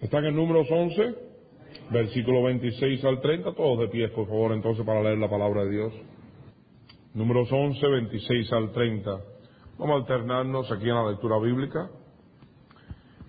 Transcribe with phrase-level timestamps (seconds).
[0.00, 1.14] Está en el número 11,
[1.90, 3.54] versículo 26 al 30.
[3.54, 5.92] Todos de pie, por favor, entonces, para leer la palabra de Dios.
[7.14, 9.10] Números 11, 26 al 30.
[9.78, 11.88] Vamos a alternarnos aquí en la lectura bíblica.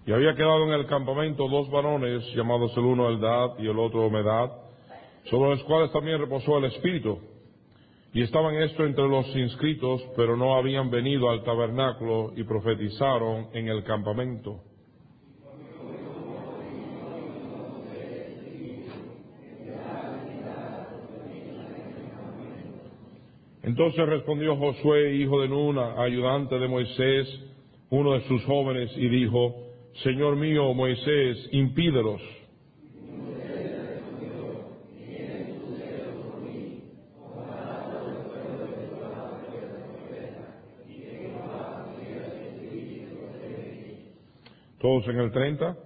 [0.06, 4.10] Y había quedado en el campamento dos varones, llamados el uno Eldad y el otro
[4.10, 4.52] Medad,
[5.26, 7.20] sobre los cuales también reposó el Espíritu.
[8.13, 13.70] Y estaban esto entre los inscritos, pero no habían venido al tabernáculo y profetizaron en
[13.70, 14.63] el campamento.
[23.67, 27.27] Entonces respondió Josué, hijo de Nuna, ayudante de Moisés,
[27.90, 29.57] uno de sus jóvenes, y dijo,
[30.03, 32.21] Señor mío, Moisés, impídelos.
[44.79, 45.77] Todos en el 30.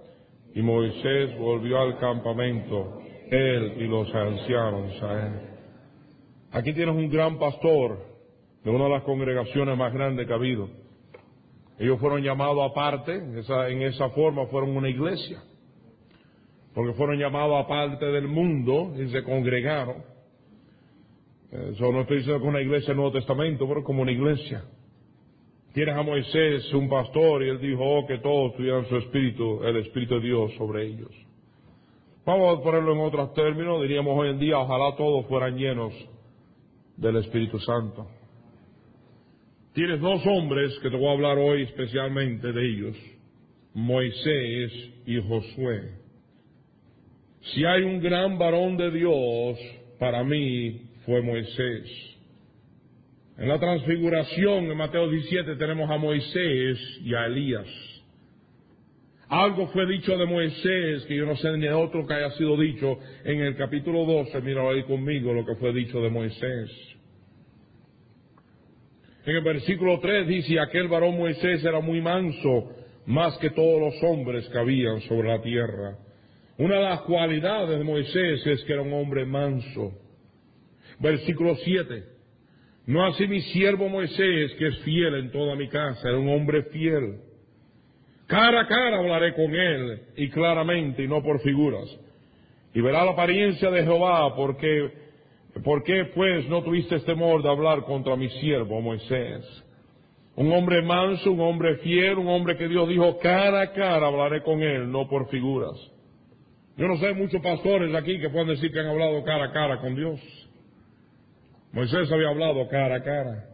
[0.54, 5.51] Y Moisés volvió al campamento, él y los ancianos a él.
[6.52, 7.98] Aquí tienes un gran pastor
[8.62, 10.68] de una de las congregaciones más grandes que ha habido.
[11.78, 15.42] Ellos fueron llamados aparte, en esa, forma fueron una iglesia,
[16.74, 20.04] porque fueron llamados aparte del mundo y se congregaron.
[21.50, 24.62] Eso no estoy diciendo que una iglesia del Nuevo Testamento, pero como una iglesia.
[25.72, 29.78] Tienes a Moisés, un pastor, y él dijo oh, que todos tuvieran su espíritu, el
[29.78, 31.10] espíritu de Dios sobre ellos.
[32.26, 35.94] Vamos a ponerlo en otros términos, diríamos hoy en día, ojalá todos fueran llenos
[37.02, 38.06] del Espíritu Santo.
[39.74, 42.96] Tienes dos hombres que te voy a hablar hoy especialmente de ellos,
[43.74, 44.72] Moisés
[45.06, 45.92] y Josué.
[47.40, 49.58] Si hay un gran varón de Dios,
[49.98, 51.90] para mí fue Moisés.
[53.36, 57.66] En la transfiguración, en Mateo 17, tenemos a Moisés y a Elías.
[59.32, 62.98] Algo fue dicho de Moisés que yo no sé ni otro que haya sido dicho
[63.24, 64.42] en el capítulo 12.
[64.42, 66.70] Mira ahí conmigo lo que fue dicho de Moisés.
[69.24, 72.72] En el versículo 3 dice, aquel varón Moisés era muy manso,
[73.06, 75.96] más que todos los hombres que habían sobre la tierra.
[76.58, 79.92] Una de las cualidades de Moisés es que era un hombre manso.
[81.00, 82.04] Versículo 7.
[82.84, 86.64] No así mi siervo Moisés, que es fiel en toda mi casa, era un hombre
[86.64, 87.31] fiel.
[88.26, 91.88] Cara a cara hablaré con él, y claramente, y no por figuras.
[92.74, 94.90] Y verá la apariencia de Jehová, porque,
[95.62, 99.44] ¿por qué pues no tuviste temor de hablar contra mi siervo Moisés?
[100.34, 104.42] Un hombre manso, un hombre fiel, un hombre que Dios dijo, cara a cara hablaré
[104.42, 105.76] con él, no por figuras.
[106.76, 109.78] Yo no sé muchos pastores aquí que puedan decir que han hablado cara a cara
[109.78, 110.20] con Dios.
[111.72, 113.44] Moisés había hablado cara a cara.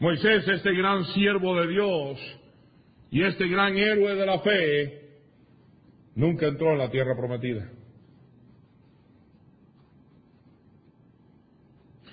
[0.00, 2.40] Moisés, este gran siervo de Dios
[3.10, 5.10] y este gran héroe de la fe,
[6.14, 7.70] nunca entró en la tierra prometida.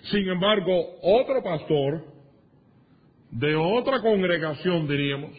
[0.04, 2.06] Sin embargo, otro pastor
[3.32, 5.32] de otra congregación, diríamos,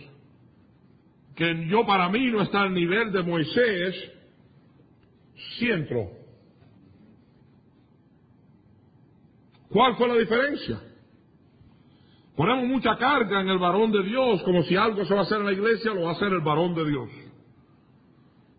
[1.36, 4.12] que yo para mí no está al nivel de Moisés,
[5.58, 6.10] sí entró.
[9.68, 10.80] ¿Cuál fue la diferencia?
[12.36, 15.38] Ponemos mucha carga en el varón de Dios, como si algo se va a hacer
[15.38, 17.08] en la iglesia, lo va a hacer el varón de Dios.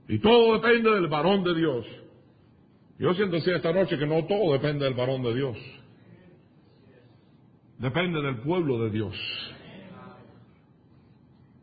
[0.07, 1.85] Y todo depende del varón de Dios.
[2.97, 5.57] Yo siento decir esta noche que no todo depende del varón de Dios.
[7.79, 9.15] Depende del pueblo de Dios.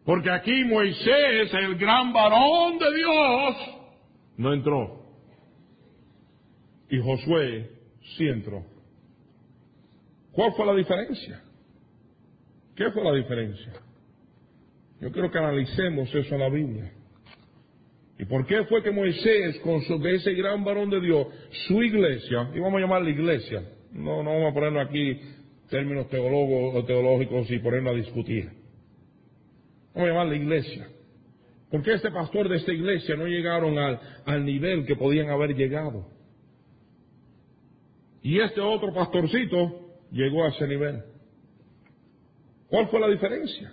[0.04, 3.56] Porque aquí Moisés, el gran varón de Dios,
[4.36, 5.02] no entró.
[6.90, 7.70] Y Josué
[8.16, 8.66] sí entró.
[10.32, 11.42] ¿Cuál fue la diferencia?
[12.75, 13.72] ¿Qué fue la diferencia?
[15.00, 16.93] Yo quiero que analicemos eso en la Biblia.
[18.19, 21.27] ¿Y por qué fue que Moisés, con su, ese gran varón de Dios,
[21.66, 25.21] su iglesia, y vamos a llamarla iglesia, no, no vamos a ponernos aquí
[25.69, 28.50] términos teólogos, teológicos y ponernos a discutir.
[29.94, 30.89] Vamos a llamarla iglesia.
[31.71, 35.57] ¿Por qué este pastor de esta iglesia no llegaron al, al nivel que podían haber
[35.57, 36.07] llegado?
[38.22, 39.80] Y este otro pastorcito
[40.13, 41.11] llegó a ese nivel.
[42.72, 43.71] ¿Cuál fue la diferencia?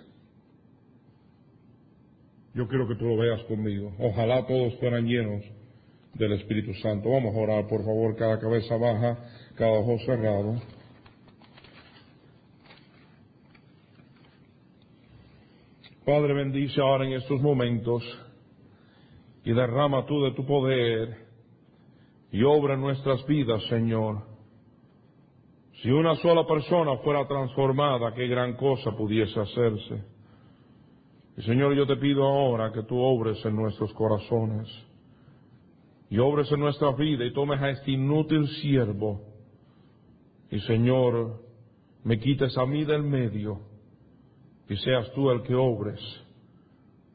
[2.52, 3.94] Yo quiero que tú lo veas conmigo.
[3.98, 5.42] Ojalá todos fueran llenos
[6.12, 7.08] del Espíritu Santo.
[7.08, 9.16] Vamos a orar, por favor, cada cabeza baja,
[9.54, 10.56] cada ojo cerrado.
[16.04, 18.02] Padre, bendice ahora en estos momentos
[19.46, 21.26] y derrama tú de tu poder
[22.32, 24.29] y obra nuestras vidas, Señor.
[25.82, 30.04] Si una sola persona fuera transformada, qué gran cosa pudiese hacerse.
[31.38, 34.68] Y Señor, yo te pido ahora que tú obres en nuestros corazones
[36.10, 39.22] y obres en nuestra vida y tomes a este inútil siervo
[40.50, 41.40] y Señor,
[42.04, 43.60] me quites a mí del medio
[44.68, 46.00] y seas tú el que obres.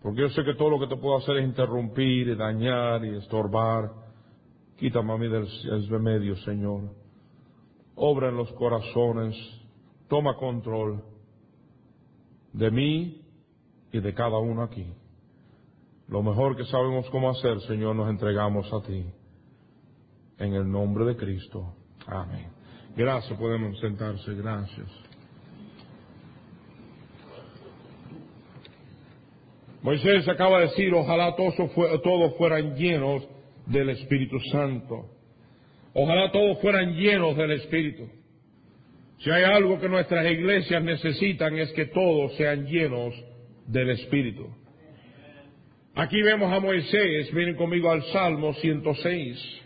[0.02, 3.16] Porque yo sé que todo lo que te puedo hacer es interrumpir y dañar y
[3.18, 3.92] estorbar.
[4.78, 5.48] Quítame a mí del,
[5.90, 7.05] del medio, Señor.
[7.96, 9.36] Obra en los corazones,
[10.08, 11.04] toma control
[12.54, 13.22] de mí
[13.92, 14.86] y de cada uno aquí.
[16.08, 19.06] Lo mejor que sabemos cómo hacer, Señor, nos entregamos a ti.
[20.38, 21.74] En el nombre de Cristo.
[22.06, 22.50] Amén.
[22.96, 24.88] Gracias, podemos sentarse, gracias.
[29.82, 33.22] Moisés acaba de decir, ojalá todos, fueran llenos
[33.68, 35.15] del Espíritu Santo.
[35.98, 38.10] Ojalá todos fueran llenos del Espíritu.
[39.20, 43.14] Si hay algo que nuestras iglesias necesitan es que todos sean llenos
[43.66, 44.46] del Espíritu.
[45.96, 49.62] Aquí vemos a Moisés, miren conmigo al Salmo 106.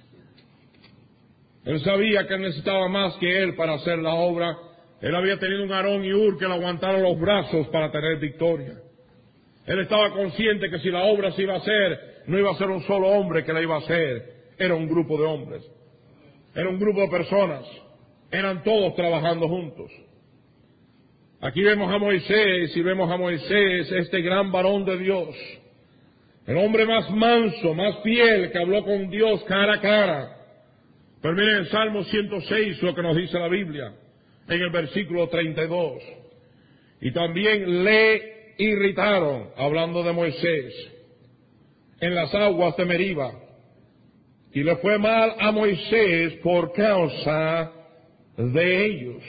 [1.65, 4.55] Él sabía que necesitaba más que él para hacer la obra.
[5.01, 8.75] Él había tenido un Aarón y Ur que le aguantaron los brazos para tener victoria.
[9.65, 12.69] Él estaba consciente que si la obra se iba a hacer, no iba a ser
[12.69, 15.78] un solo hombre que la iba a hacer, era un grupo de hombres.
[16.55, 17.65] Era un grupo de personas.
[18.31, 19.91] Eran todos trabajando juntos.
[21.41, 25.35] Aquí vemos a Moisés y vemos a Moisés, este gran varón de Dios.
[26.45, 30.39] El hombre más manso, más fiel que habló con Dios cara a cara
[31.21, 33.93] pero miren el Salmo 106 lo que nos dice la Biblia,
[34.47, 36.01] en el versículo 32.
[37.01, 40.73] Y también le irritaron, hablando de Moisés,
[41.99, 43.33] en las aguas de Meriba.
[44.53, 47.71] Y le fue mal a Moisés por causa
[48.37, 49.23] de ellos.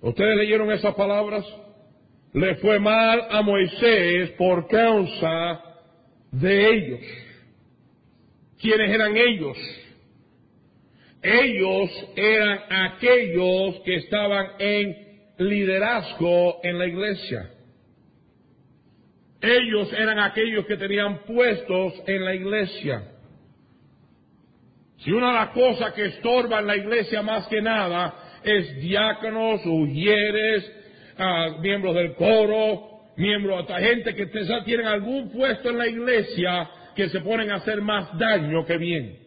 [0.00, 1.44] ¿Ustedes leyeron esas palabras?
[2.32, 5.62] Le fue mal a Moisés por causa
[6.30, 7.00] de ellos.
[8.60, 9.56] ¿Quiénes eran ellos?
[11.22, 14.96] Ellos eran aquellos que estaban en
[15.38, 17.50] liderazgo en la iglesia.
[19.40, 23.13] Ellos eran aquellos que tenían puestos en la iglesia.
[25.04, 29.60] Si una de las cosas que estorba en la iglesia más que nada es diáconos,
[29.64, 30.72] ujieres,
[31.18, 34.26] ah, miembros del coro, miembros, de gente que
[34.64, 39.24] tienen algún puesto en la iglesia que se ponen a hacer más daño que bien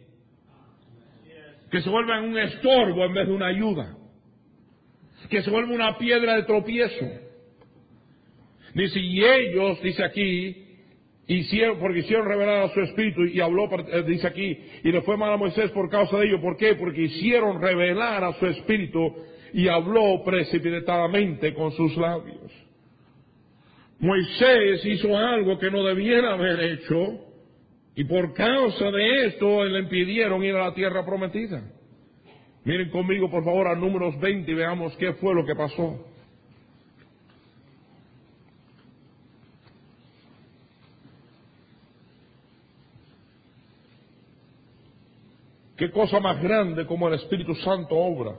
[1.72, 3.98] que se vuelvan un estorbo en vez de una ayuda,
[5.30, 7.06] que se vuelva una piedra de tropiezo.
[8.74, 10.67] Dice, y ellos, dice aquí,
[11.28, 15.18] hicieron, porque hicieron revelar a su espíritu y habló, eh, dice aquí, y le fue
[15.18, 16.42] mal a Moisés por causa de ello.
[16.42, 16.76] ¿Por qué?
[16.76, 19.16] Porque hicieron revelar a su espíritu
[19.54, 22.52] y habló precipitadamente con sus labios.
[24.00, 27.28] Moisés hizo algo que no debiera haber hecho,
[27.96, 31.64] y por causa de esto le impidieron ir a la tierra prometida.
[32.64, 36.06] Miren conmigo por favor a números 20 y veamos qué fue lo que pasó.
[45.78, 48.36] Qué cosa más grande como el Espíritu Santo obra.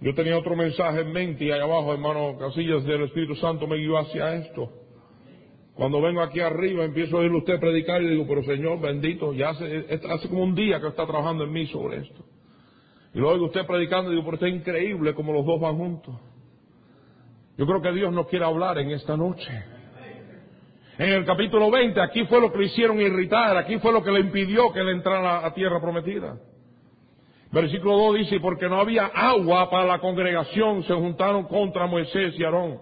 [0.00, 3.78] Yo tenía otro mensaje en mente y ahí abajo, hermano Casillas, del Espíritu Santo me
[3.78, 4.70] guió hacia esto.
[5.74, 9.50] Cuando vengo aquí arriba empiezo a oírle usted predicar y digo, pero Señor bendito, ya
[9.50, 12.24] hace, hace como un día que está trabajando en mí sobre esto.
[13.14, 15.78] Y lo oigo usted predicando y digo, pero esto es increíble como los dos van
[15.78, 16.14] juntos.
[17.56, 19.50] Yo creo que Dios nos quiere hablar en esta noche.
[20.96, 24.12] En el capítulo 20, aquí fue lo que le hicieron irritar, aquí fue lo que
[24.12, 26.38] le impidió que le entrara a tierra prometida.
[27.50, 32.44] Versículo 2 dice, porque no había agua para la congregación, se juntaron contra Moisés y
[32.44, 32.78] Aarón.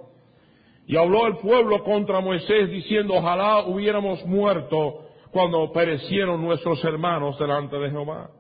[0.87, 7.79] Y habló el pueblo contra Moisés diciendo, ojalá hubiéramos muerto cuando perecieron nuestros hermanos delante
[7.79, 8.31] de Jehová.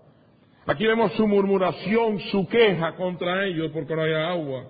[0.66, 4.64] Aquí vemos su murmuración, su queja contra ellos porque no hay agua.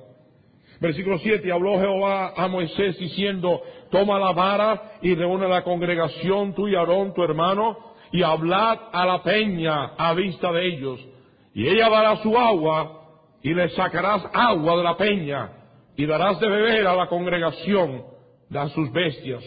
[0.80, 3.62] Versículo 7, habló Jehová a Moisés diciendo,
[3.92, 7.76] toma la vara y reúne la congregación, tú y Aarón, tu hermano,
[8.10, 10.98] y hablad a la peña a vista de ellos.
[11.54, 13.02] Y ella dará su agua
[13.42, 15.50] y le sacarás agua de la peña
[15.96, 18.02] y darás de beber a la congregación
[18.48, 19.44] de sus bestias.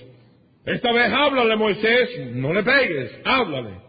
[0.66, 3.80] Esta vez háblale, Moisés, no le pegues, háblale.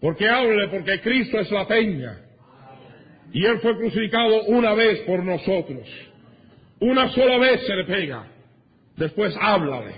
[0.00, 2.18] Porque háblale, porque Cristo es la peña.
[3.32, 5.88] Y Él fue crucificado una vez por nosotros.
[6.80, 8.24] Una sola vez se le pega.
[8.96, 9.94] Después háblale.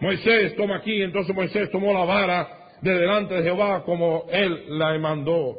[0.00, 2.48] Moisés toma aquí, entonces Moisés tomó la vara
[2.82, 5.56] de delante de Jehová como Él la mandó.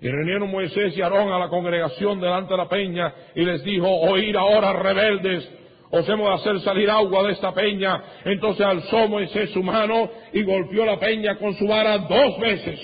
[0.00, 3.88] Y reunieron Moisés y Aarón a la congregación delante de la peña y les dijo,
[3.88, 5.48] oír ahora rebeldes,
[5.90, 8.02] os hemos de hacer salir agua de esta peña.
[8.24, 12.80] Entonces alzó Moisés su mano y golpeó la peña con su vara dos veces.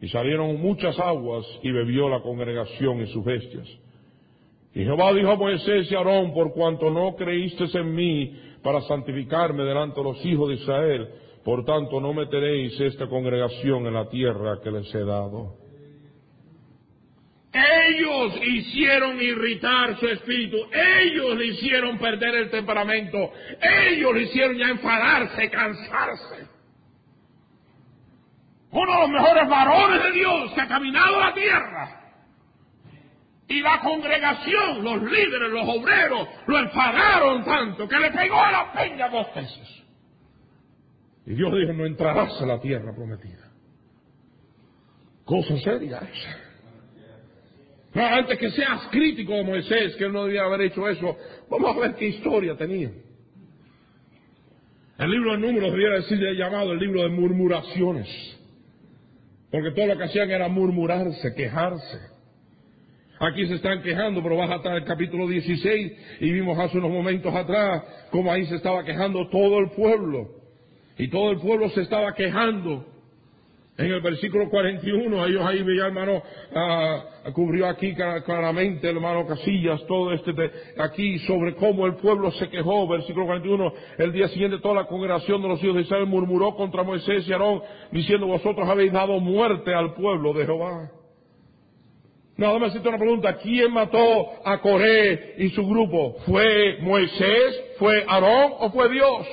[0.00, 3.68] Y salieron muchas aguas y bebió la congregación y sus bestias.
[4.74, 8.80] Y Jehová dijo a Moisés y a Aarón, por cuanto no creísteis en mí para
[8.82, 11.08] santificarme delante de los hijos de Israel,
[11.44, 15.56] por tanto no meteréis esta congregación en la tierra que les he dado.
[17.52, 24.68] Ellos hicieron irritar su espíritu, ellos le hicieron perder el temperamento, ellos le hicieron ya
[24.70, 26.48] enfadarse, cansarse.
[28.70, 32.01] Uno de los mejores varones de Dios que ha caminado la tierra.
[33.52, 38.72] Y la congregación, los líderes, los obreros, lo enfadaron tanto que le pegó a la
[38.72, 39.84] peña dos veces.
[41.26, 43.50] Y Dios dijo, no entrarás a la tierra prometida.
[45.26, 46.38] Cosa seria esa.
[47.92, 51.14] No, antes que seas crítico de Moisés, que él no debía haber hecho eso,
[51.50, 52.90] vamos a ver qué historia tenía.
[54.96, 58.08] El libro de números debiera decir llamado el libro de murmuraciones.
[59.50, 62.11] Porque todo lo que hacían era murmurarse, quejarse.
[63.22, 67.32] Aquí se están quejando, pero baja hasta el capítulo 16 y vimos hace unos momentos
[67.32, 70.28] atrás cómo ahí se estaba quejando todo el pueblo.
[70.98, 72.84] Y todo el pueblo se estaba quejando.
[73.78, 76.20] En el versículo 41, ellos ahí veía, hermano,
[76.52, 80.32] ah, cubrió aquí claramente, hermano Casillas, todo este,
[80.78, 85.40] aquí sobre cómo el pueblo se quejó, versículo 41, el día siguiente toda la congregación
[85.42, 87.62] de los hijos de Israel murmuró contra Moisés y Aarón,
[87.92, 90.90] diciendo, vosotros habéis dado muerte al pueblo de Jehová.
[92.42, 94.00] Nada más una pregunta, ¿quién mató
[94.44, 96.16] a Coré y su grupo?
[96.26, 97.76] ¿Fue Moisés?
[97.78, 99.28] ¿Fue Aarón o fue Dios?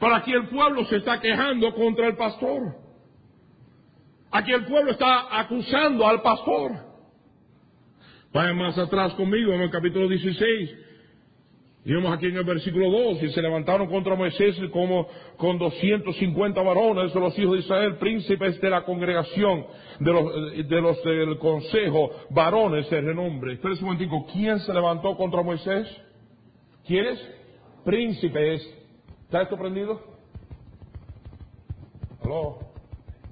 [0.00, 2.74] Pero aquí el pueblo se está quejando contra el pastor.
[4.32, 6.72] Aquí el pueblo está acusando al pastor.
[8.32, 10.74] Vayan más atrás conmigo en el capítulo 16.
[11.84, 16.62] Y vemos aquí en el versículo 2, y se levantaron contra Moisés como con 250
[16.62, 19.66] varones de los hijos de Israel, príncipes de la congregación,
[19.98, 23.54] de los, de los del consejo, varones de renombre.
[23.54, 25.88] Espera un momentico, ¿quién se levantó contra Moisés?
[26.86, 27.20] ¿Quiénes?
[27.84, 28.78] Príncipes
[29.32, 29.98] ¿Está esto prendido?
[32.22, 32.58] ¿Aló?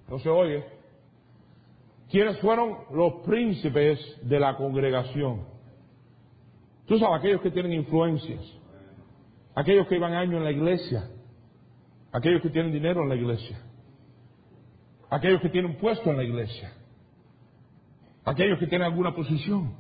[0.08, 0.64] No se oye.
[2.10, 5.49] ¿Quiénes fueron los príncipes de la congregación?
[6.90, 8.40] Tú sabes, aquellos que tienen influencias,
[9.54, 11.08] aquellos que iban años en la iglesia,
[12.10, 13.62] aquellos que tienen dinero en la iglesia,
[15.08, 16.72] aquellos que tienen puesto en la iglesia,
[18.24, 19.76] aquellos que tienen alguna posición.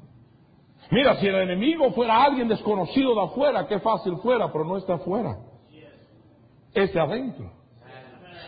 [0.92, 4.94] Mira, si el enemigo fuera alguien desconocido de afuera, qué fácil fuera, pero no está
[4.94, 5.36] afuera
[6.72, 7.50] es de adentro.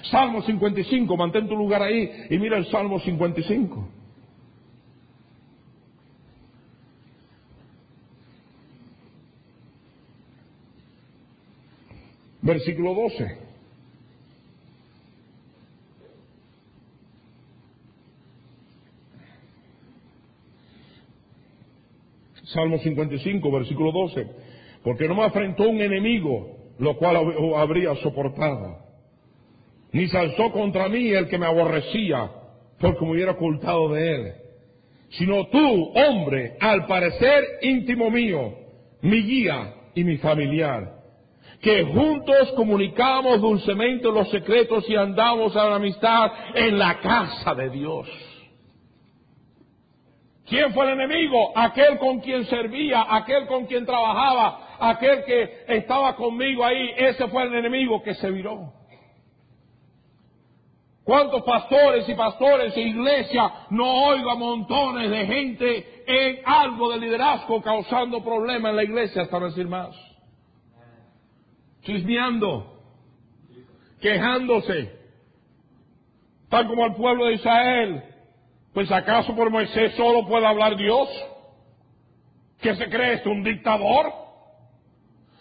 [0.05, 4.02] Salmo 55, mantén tu lugar ahí y mira el Salmo 55.
[12.43, 13.39] Versículo 12.
[22.45, 24.27] Salmo 55, versículo 12.
[24.85, 27.17] Porque no me afrentó un enemigo lo cual
[27.57, 28.79] habría soportado.
[29.93, 32.31] Ni se alzó contra mí el que me aborrecía,
[32.81, 34.33] porque me hubiera ocultado de él.
[35.11, 38.55] Sino tú, hombre, al parecer íntimo mío,
[39.03, 41.02] mi guía y mi familiar,
[41.63, 47.71] que juntos comunicamos dulcemente los secretos y andamos a la amistad en la casa de
[47.71, 48.09] Dios.
[50.45, 51.53] ¿Quién fue el enemigo?
[51.55, 57.45] Aquel con quien servía, aquel con quien trabajaba, aquel que estaba conmigo ahí, ese fue
[57.45, 58.73] el enemigo que se viró.
[61.05, 66.99] ¿Cuántos pastores y pastores e iglesia no oigo a montones de gente en algo de
[66.99, 70.12] liderazgo causando problemas en la iglesia, hasta decir más?
[71.83, 72.81] Chismeando,
[74.01, 74.99] quejándose,
[76.49, 78.03] tal como el pueblo de Israel.
[78.73, 81.09] Pues acaso por Moisés solo puede hablar Dios?
[82.61, 83.31] ¿Qué se cree esto?
[83.31, 84.13] ¿Un dictador?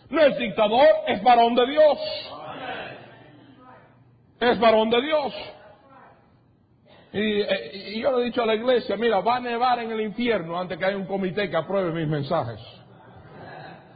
[0.10, 1.98] No es dictador, es varón de Dios.
[4.42, 5.34] Es varón de Dios.
[7.14, 10.02] Eh, y, yo le he dicho a la iglesia, mira, va a nevar en el
[10.02, 12.60] infierno antes que haya un comité que apruebe mis mensajes.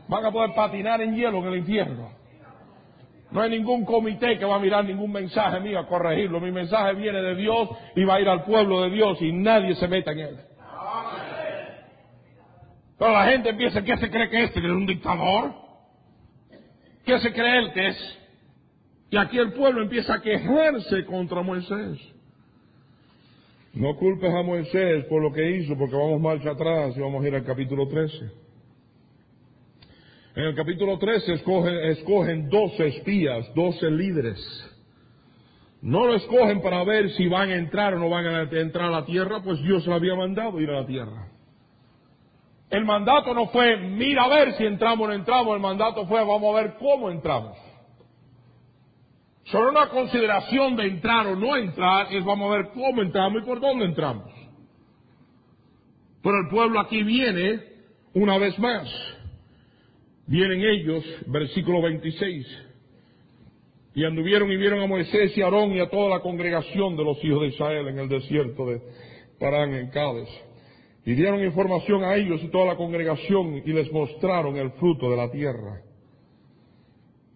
[0.07, 2.11] Van a poder patinar en hielo en el infierno.
[3.35, 6.39] No hay ningún comité que va a mirar ningún mensaje mío a corregirlo.
[6.39, 9.75] Mi mensaje viene de Dios y va a ir al pueblo de Dios y nadie
[9.75, 10.37] se meta en él.
[12.97, 14.61] Pero la gente empieza, ¿qué se cree que este?
[14.61, 15.53] ¿Que es un dictador?
[17.05, 18.19] ¿Qué se cree él que es?
[19.09, 21.99] Y aquí el pueblo empieza a quejarse contra Moisés.
[23.73, 27.27] No culpes a Moisés por lo que hizo, porque vamos marcha atrás y vamos a
[27.27, 28.44] ir al capítulo 13.
[30.35, 34.71] En el capítulo 13 escogen, escogen 12 espías, 12 líderes.
[35.81, 38.99] No lo escogen para ver si van a entrar o no van a entrar a
[38.99, 41.29] la tierra, pues Dios lo había mandado ir a la tierra.
[42.69, 46.19] El mandato no fue, mira a ver si entramos o no entramos, el mandato fue,
[46.19, 47.57] vamos a ver cómo entramos.
[49.45, 53.45] Solo una consideración de entrar o no entrar es vamos a ver cómo entramos y
[53.45, 54.33] por dónde entramos.
[56.21, 57.61] Pero el pueblo aquí viene
[58.13, 59.14] una vez más.
[60.27, 62.45] Vienen ellos, versículo 26,
[63.93, 67.03] y anduvieron y vieron a Moisés y a Aarón y a toda la congregación de
[67.03, 68.81] los hijos de Israel en el desierto de
[69.39, 70.29] Parán en Cádiz.
[71.05, 75.15] Y dieron información a ellos y toda la congregación y les mostraron el fruto de
[75.15, 75.81] la tierra.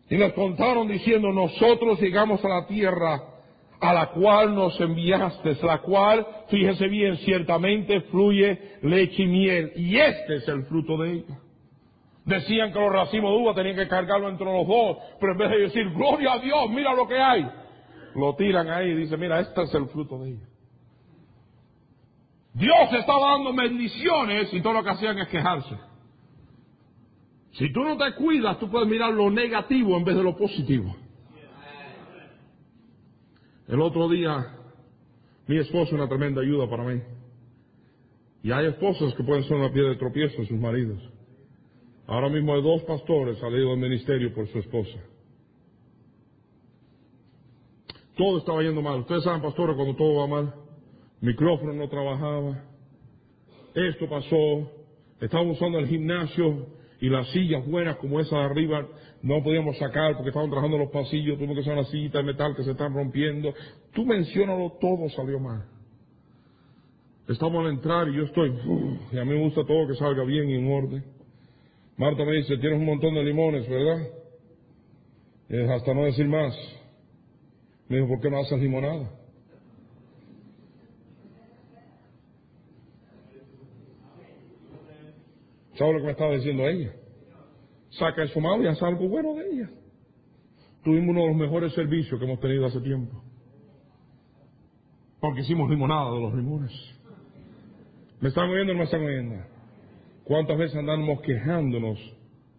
[0.10, 3.22] Y les contaron diciendo, nosotros llegamos a la tierra
[3.79, 9.98] a la cual nos enviaste, la cual, fíjese bien, ciertamente fluye leche y miel, y
[9.98, 11.39] este es el fruto de ella.
[12.25, 15.49] Decían que los racimos de uva tenían que cargarlo entre los dos, pero en vez
[15.49, 17.49] de decir, gloria a Dios, mira lo que hay,
[18.15, 20.47] lo tiran ahí y dicen, mira, este es el fruto de ella.
[22.53, 25.75] Dios estaba dando bendiciones y todo lo que hacían es quejarse.
[27.53, 30.95] Si tú no te cuidas, tú puedes mirar lo negativo en vez de lo positivo.
[33.67, 34.45] El otro día,
[35.47, 37.01] mi esposo es una tremenda ayuda para mí.
[38.41, 41.01] Y hay esposas que pueden ser una piedra de tropiezo en sus maridos.
[42.10, 44.98] Ahora mismo hay dos pastores salidos del ministerio por su esposa.
[48.18, 49.01] Todo estaba yendo mal.
[49.01, 50.54] Ustedes saben, pastores, cuando todo va mal.
[51.22, 52.63] Micrófono no trabajaba.
[53.75, 54.72] Esto pasó.
[55.22, 56.66] Estaban usando el gimnasio
[57.00, 58.88] y las sillas buenas como esa de arriba
[59.22, 61.38] no podíamos sacar porque estaban trabajando los pasillos.
[61.38, 63.54] Tuvimos que usar las sillas de metal que se están rompiendo.
[63.94, 65.63] Tú menciónalo, todo salió mal.
[67.28, 68.51] Estamos al entrar y yo estoy,
[69.12, 71.18] y a mí me gusta todo que salga bien y en orden.
[72.00, 74.08] Marta me dice, tienes un montón de limones, ¿verdad?
[75.50, 76.56] Y hasta no decir más.
[77.89, 79.12] Me dijo, ¿por qué no haces limonada?
[85.76, 86.93] ¿Sabes lo que me estaba diciendo ella?
[87.89, 89.69] Saca eso malo y haz algo bueno de ella.
[90.86, 93.21] Tuvimos uno de los mejores servicios que hemos tenido hace tiempo.
[95.19, 96.71] Porque hicimos limonada de los limones.
[98.21, 99.59] ¿Me están oyendo o no me están oyendo?
[100.30, 102.00] ¿Cuántas veces andamos quejándonos,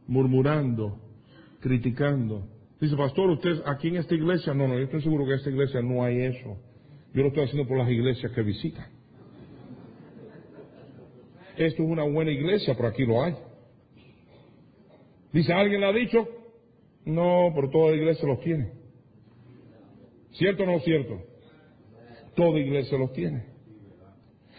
[0.09, 0.99] murmurando,
[1.61, 2.49] criticando?
[2.81, 5.51] Dice, pastor, usted aquí en esta iglesia, no, no, yo estoy seguro que en esta
[5.51, 6.59] iglesia no hay eso.
[7.15, 8.87] Yo lo estoy haciendo por las iglesias que visitan.
[11.57, 13.37] Esto es una buena iglesia, pero aquí lo hay.
[15.33, 16.27] Dice, ¿alguien le ha dicho?
[17.05, 18.73] No, pero toda iglesia los tiene.
[20.33, 21.23] ¿Cierto o no cierto?
[22.35, 23.45] Toda iglesia los tiene.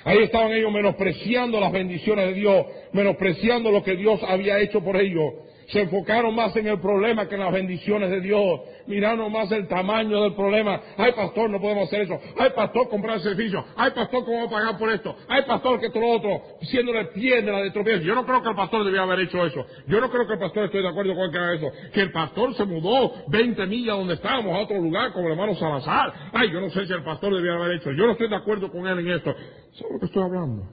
[0.03, 4.97] Ahí estaban ellos menospreciando las bendiciones de Dios, menospreciando lo que Dios había hecho por
[4.97, 5.33] ellos.
[5.71, 8.62] Se enfocaron más en el problema que en las bendiciones de Dios.
[8.88, 10.81] Miraron más el tamaño del problema.
[10.97, 12.19] Ay, pastor, no podemos hacer eso.
[12.38, 13.63] Ay, pastor, comprar el servicio.
[13.77, 15.15] Ay, pastor, ¿cómo vamos a pagar por esto?
[15.29, 16.41] Ay, pastor, que todo lo otro.
[16.63, 18.01] Siéndole piedra de tropiezo.
[18.01, 19.65] Yo no creo que el pastor debía haber hecho eso.
[19.88, 21.71] Yo no creo que el pastor estoy de acuerdo con que haga eso.
[21.93, 25.55] Que el pastor se mudó 20 millas donde estábamos a otro lugar como el hermano
[25.55, 26.13] Salazar.
[26.34, 27.91] Ay, yo no sé si el pastor debía haber hecho.
[27.91, 29.34] Yo no estoy de acuerdo con él en esto.
[29.73, 30.63] ¿Sabes lo que estoy hablando?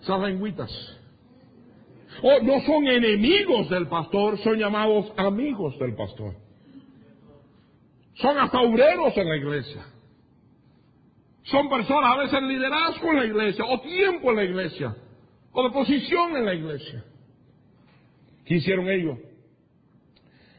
[0.00, 0.97] Esas lengüitas.
[2.22, 6.34] No son enemigos del pastor, son llamados amigos del pastor.
[8.14, 9.86] Son hasta obreros en la iglesia.
[11.44, 14.96] Son personas a veces liderazgo en la iglesia, o tiempo en la iglesia,
[15.52, 17.04] o de posición en la iglesia.
[18.44, 19.18] ¿Qué hicieron ellos?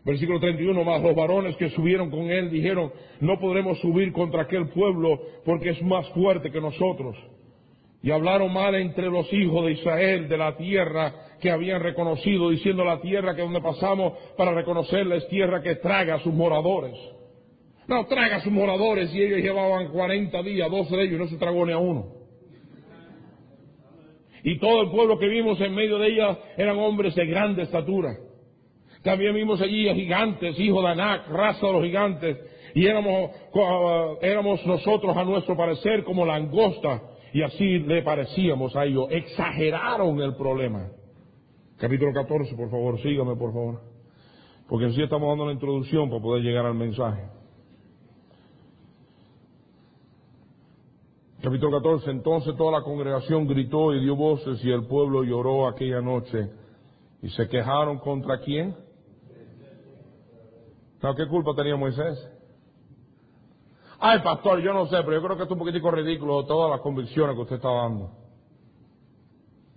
[0.06, 4.70] Versículo 31, más los varones que subieron con él dijeron, no podremos subir contra aquel
[4.70, 7.18] pueblo porque es más fuerte que nosotros.
[8.02, 12.86] Y hablaron mal entre los hijos de Israel de la tierra que habían reconocido, diciendo
[12.86, 16.96] la tierra que donde pasamos para reconocerla es tierra que traga a sus moradores.
[17.88, 21.28] No, traga a sus moradores y ellos llevaban 40 días, 12 de ellos, y no
[21.28, 22.20] se tragó ni a uno.
[24.44, 28.16] Y todo el pueblo que vimos en medio de ella eran hombres de grande estatura.
[29.04, 32.38] También vimos allí a gigantes, hijos de Anac, raza de los gigantes,
[32.76, 33.32] y éramos,
[34.22, 37.02] éramos nosotros a nuestro parecer como langosta,
[37.34, 39.08] y así le parecíamos a ellos.
[39.10, 40.90] Exageraron el problema.
[41.78, 43.82] Capítulo 14, por favor, sígame, por favor.
[44.68, 47.30] Porque así estamos dando la introducción para poder llegar al mensaje.
[51.42, 56.02] Capítulo 14, entonces toda la congregación gritó y dio voces y el pueblo lloró aquella
[56.02, 56.50] noche.
[57.22, 58.76] ¿Y se quejaron contra quién?
[61.02, 62.39] ¿Qué culpa tenía Moisés?
[64.00, 66.80] Ay, pastor, yo no sé, pero yo creo que es un poquitico ridículo todas las
[66.82, 68.12] convicciones que usted está dando.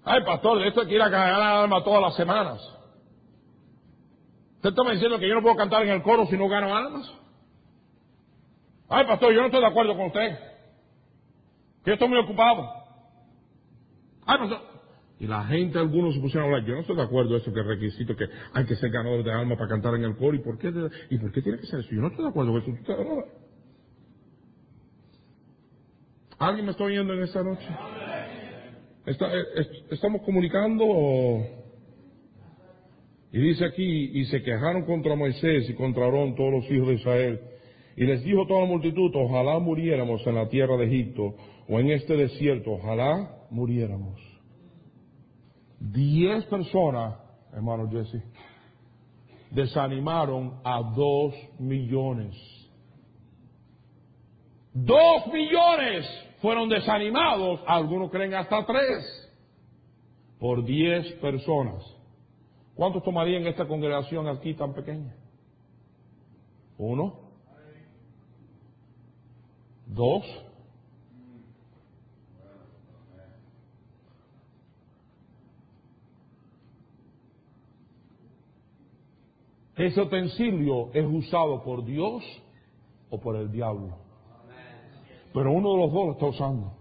[0.05, 2.61] Ay, pastor, esto hay que ir a cagar la alma todas las semanas.
[4.57, 7.13] ¿Usted está diciendo que yo no puedo cantar en el coro si no gano almas?
[8.89, 10.39] Ay, pastor, yo no estoy de acuerdo con usted.
[11.85, 12.69] Que yo estoy muy ocupado.
[14.25, 14.61] Ay, pastor.
[15.19, 16.69] Y la gente, algunos se pusieron a hablar.
[16.69, 19.57] Yo no estoy de acuerdo eso que requisito que hay que ser ganador de alma
[19.57, 20.35] para cantar en el coro.
[20.37, 20.73] ¿Y por qué,
[21.11, 21.89] ¿Y por qué tiene que ser eso?
[21.91, 23.43] Yo no estoy de acuerdo con eso.
[26.43, 27.69] ¿Alguien me está oyendo en esta noche?
[29.07, 30.85] Eh, ¿Estamos comunicando?
[33.31, 36.95] Y dice aquí, y se quejaron contra Moisés y contra Aarón todos los hijos de
[36.95, 37.41] Israel.
[37.97, 41.37] Y les dijo toda la multitud, ojalá muriéramos en la tierra de Egipto
[41.69, 44.21] o en este desierto, ojalá muriéramos.
[45.79, 47.21] Diez personas,
[47.53, 48.21] hermano Jesse,
[49.53, 52.35] desanimaron a dos millones.
[54.75, 59.33] Dos millones fueron desanimados, algunos creen hasta tres,
[60.41, 61.83] por diez personas.
[62.75, 65.15] ¿Cuántos tomarían esta congregación aquí tan pequeña?
[66.77, 67.15] Uno,
[69.87, 70.25] dos,
[79.75, 82.23] Ese utensilio es usado por Dios
[83.11, 84.02] o por el diablo.
[85.33, 86.73] Pero uno de los dos lo está usando.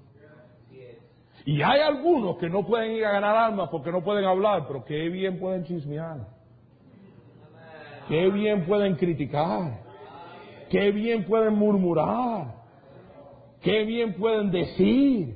[1.45, 4.85] Y hay algunos que no pueden ir a ganar almas porque no pueden hablar, pero
[4.85, 6.27] qué bien pueden chismear.
[8.07, 9.79] Qué bien pueden criticar.
[10.69, 12.55] Qué bien pueden murmurar.
[13.61, 15.35] Qué bien pueden decir.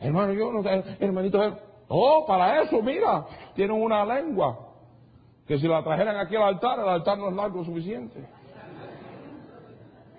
[0.00, 0.62] Hermano, yo no
[1.00, 1.40] hermanito,
[1.88, 4.66] oh, para eso, mira, tienen una lengua.
[5.46, 8.28] Que si la trajeran aquí al altar, el altar no es largo suficiente.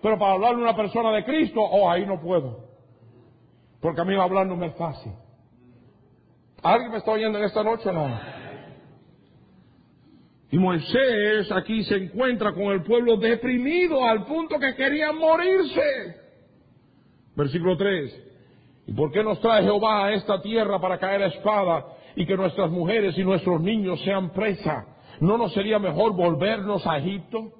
[0.01, 2.69] Pero para hablarle a una persona de Cristo, oh, ahí no puedo.
[3.81, 5.11] Porque a mí hablar no me es fácil.
[6.61, 8.19] ¿Alguien me está oyendo en esta noche o no?
[10.51, 16.15] Y Moisés aquí se encuentra con el pueblo deprimido al punto que querían morirse.
[17.35, 18.25] Versículo 3.
[18.87, 21.85] ¿Y por qué nos trae Jehová a esta tierra para caer a espada
[22.15, 24.87] y que nuestras mujeres y nuestros niños sean presa?
[25.19, 27.58] ¿No nos sería mejor volvernos a Egipto?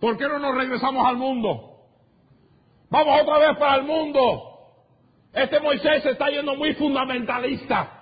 [0.00, 1.70] ¿Por qué no nos regresamos al mundo?
[2.88, 4.50] Vamos otra vez para el mundo.
[5.32, 7.98] Este Moisés se está yendo muy fundamentalista.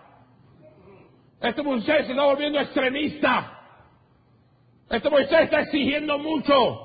[1.40, 3.54] Este Moisés se está volviendo extremista.
[4.88, 6.84] Este Moisés está exigiendo mucho.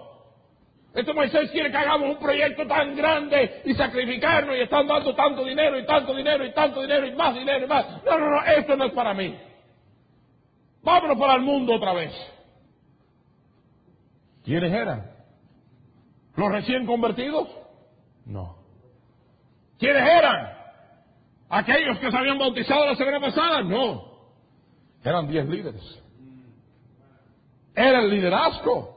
[0.94, 5.44] Este Moisés quiere que hagamos un proyecto tan grande y sacrificarnos y están dando tanto
[5.44, 8.04] dinero y tanto dinero y tanto dinero y más dinero y más.
[8.04, 9.36] No, no, no, esto no es para mí.
[10.84, 12.14] Vámonos para el mundo otra vez.
[14.44, 15.12] ¿Quiénes eran?
[16.36, 17.48] ¿Los recién convertidos?
[18.26, 18.58] No.
[19.80, 20.54] ¿Quiénes eran?
[21.50, 23.62] ¿Aquellos que se habían bautizado la semana pasada?
[23.62, 24.14] No.
[25.04, 26.04] Eran diez líderes.
[27.76, 28.94] Era el liderazgo.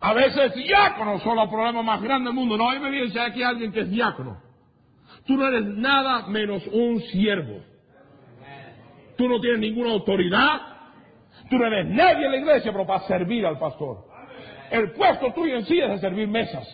[0.00, 2.56] A veces diáconos son los problemas más grandes del mundo.
[2.56, 4.40] No, hay me viene aquí alguien que es diácono.
[5.26, 7.62] Tú no eres nada menos un siervo.
[9.16, 10.79] Tú no tienes ninguna autoridad.
[11.50, 14.04] Tú no eres nadie en la iglesia, pero para servir al pastor.
[14.70, 16.64] El puesto tuyo en sí es de servir mesas.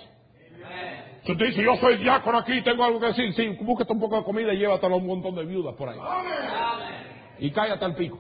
[1.25, 4.19] Si usted dice, yo soy diácono aquí, tengo algo que decir, sí, búsquete un poco
[4.19, 5.99] de comida y llévatelo a un montón de viudas por ahí.
[7.39, 8.19] Y cállate al pico.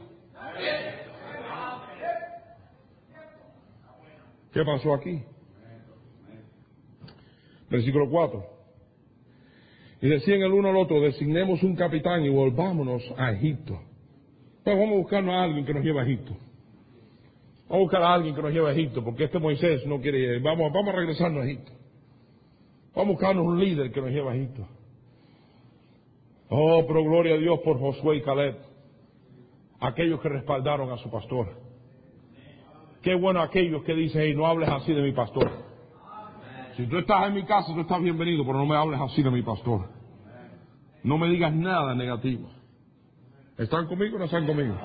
[4.53, 5.23] ¿Qué pasó aquí?
[7.69, 8.47] Versículo 4.
[10.01, 13.79] Y decían el uno al otro, designemos un capitán y volvámonos a Egipto.
[14.67, 16.33] Pues vamos a buscarnos a alguien que nos lleve a Egipto.
[17.69, 20.41] Vamos a buscar a alguien que nos lleve a Egipto, porque este Moisés no quiere.
[20.41, 21.71] Vamos, vamos a regresarnos a Egipto.
[22.93, 24.67] Vamos a buscarnos un líder que nos lleve a Egipto.
[26.49, 28.57] Oh, pero gloria a Dios por Josué y Caleb.
[29.79, 31.47] Aquellos que respaldaron a su pastor.
[33.03, 35.49] Qué bueno aquellos que dicen, hey, no hables así de mi pastor.
[36.77, 39.31] Si tú estás en mi casa, tú estás bienvenido, pero no me hables así de
[39.31, 39.87] mi pastor.
[41.05, 42.56] No me digas nada negativo.
[43.59, 44.77] ¿Están conmigo o no están conmigo?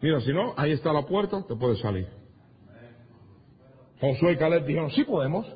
[0.00, 2.08] Mira, si no, ahí está la puerta, te puedes salir.
[4.00, 5.46] Josué y Caleb dijeron, sí podemos.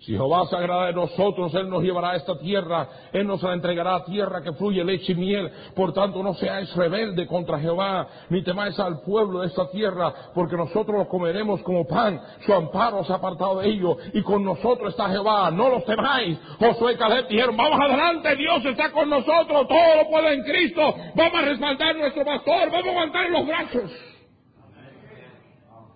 [0.00, 3.52] Si Jehová se agrada de nosotros, Él nos llevará a esta tierra, Él nos la
[3.52, 5.50] entregará a tierra que fluye leche y miel.
[5.74, 10.56] Por tanto, no seáis rebelde contra Jehová, ni temáis al pueblo de esta tierra, porque
[10.56, 12.20] nosotros lo comeremos como pan.
[12.46, 16.38] Su amparo se ha apartado de ellos, y con nosotros está Jehová, no los temáis.
[16.60, 20.94] Josué y Caleb dijeron, vamos adelante, Dios está con nosotros, todo lo puede en Cristo,
[21.16, 23.90] vamos a respaldar nuestro pastor, vamos a aguantar los brazos.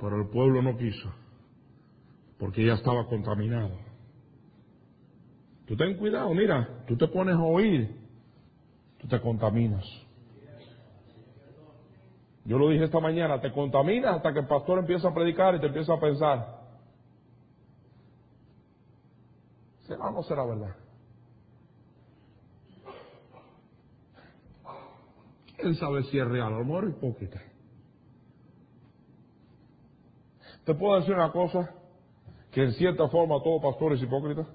[0.01, 1.09] Pero el pueblo no quiso,
[2.41, 3.92] porque ya estaba contaminado.
[5.67, 7.97] Tú ten cuidado, mira, tú te pones a oír,
[8.99, 9.85] tú te contaminas.
[12.45, 15.61] Yo lo dije esta mañana, te contaminas hasta que el pastor empieza a predicar y
[15.61, 16.63] te empieza a pensar.
[19.83, 20.75] ¿Será o no será verdad?
[25.57, 26.55] ¿Quién sabe si es real?
[26.55, 27.41] A lo hipócrita.
[30.65, 31.73] ¿Te puedo decir una cosa?
[32.51, 34.47] Que en cierta forma todo pastor es hipócrita.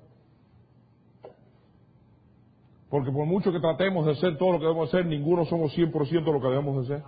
[2.89, 6.23] Porque por mucho que tratemos de ser todo lo que debemos ser, ninguno somos 100%
[6.23, 7.03] lo que debemos de ser.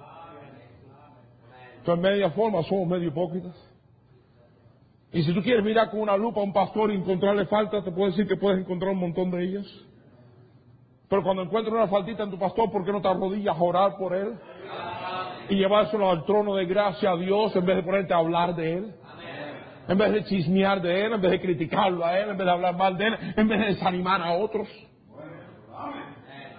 [1.77, 3.55] Entonces, en media forma, somos medio hipócritas.
[5.11, 7.91] Y si tú quieres mirar con una lupa a un pastor y encontrarle falta, te
[7.91, 9.65] puedo decir que puedes encontrar un montón de ellas.
[11.09, 13.97] Pero cuando encuentres una faltita en tu pastor, ¿por qué no te arrodillas a orar
[13.97, 14.35] por él?
[15.49, 18.73] Y llevárselo al trono de gracia a Dios en vez de ponerte a hablar de
[18.73, 18.93] él.
[19.87, 22.51] En vez de chismear de él, en vez de criticarlo a él, en vez de
[22.51, 24.67] hablar mal de él, en vez de desanimar a otros.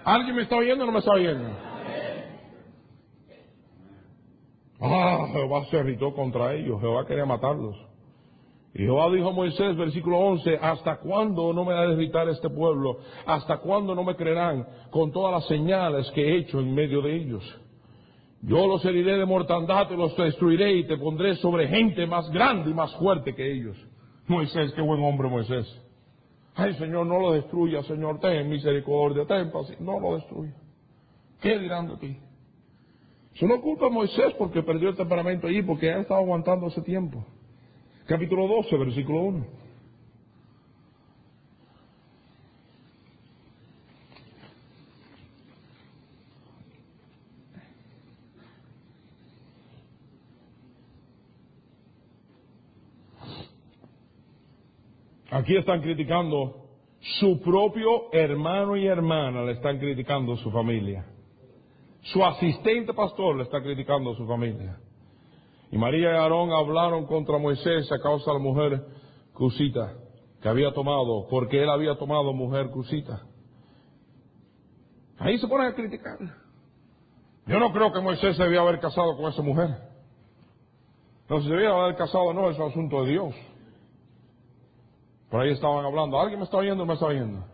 [0.03, 1.49] ¿Alguien me está oyendo o no me está oyendo?
[4.79, 7.75] Ah, Jehová se irritó contra ellos, Jehová quería matarlos.
[8.73, 12.49] Y Jehová dijo a Moisés, versículo 11, ¿hasta cuándo no me ha de irritar este
[12.49, 12.97] pueblo?
[13.25, 17.15] ¿Hasta cuándo no me creerán con todas las señales que he hecho en medio de
[17.15, 17.43] ellos?
[18.41, 22.71] Yo los heriré de mortandad y los destruiré y te pondré sobre gente más grande
[22.71, 23.77] y más fuerte que ellos.
[24.25, 25.67] Moisés, qué buen hombre Moisés.
[26.55, 30.53] Ay, Señor, no lo destruya, Señor, ten misericordia, ten paciencia, no lo destruya.
[31.41, 32.17] ¿Qué dirán de ti?
[33.33, 36.81] Eso no culpa a Moisés porque perdió el temperamento allí, porque ha estado aguantando ese
[36.81, 37.25] tiempo.
[38.05, 39.45] Capítulo 12, versículo 1.
[55.31, 56.67] Aquí están criticando
[57.19, 61.05] su propio hermano y hermana, le están criticando su familia.
[62.01, 64.77] Su asistente pastor le está criticando a su familia.
[65.71, 68.85] Y María y Aarón hablaron contra Moisés a causa de la mujer
[69.33, 69.93] cusita
[70.41, 73.21] que había tomado, porque él había tomado mujer cusita.
[75.17, 76.17] Ahí se ponen a criticar.
[77.45, 79.69] Yo no creo que Moisés se debía haber casado con esa mujer.
[81.29, 83.33] No, se debía haber casado no, es un asunto de Dios.
[85.31, 86.19] Por ahí estaban hablando.
[86.19, 87.45] ¿Alguien me está oyendo o me está oyendo?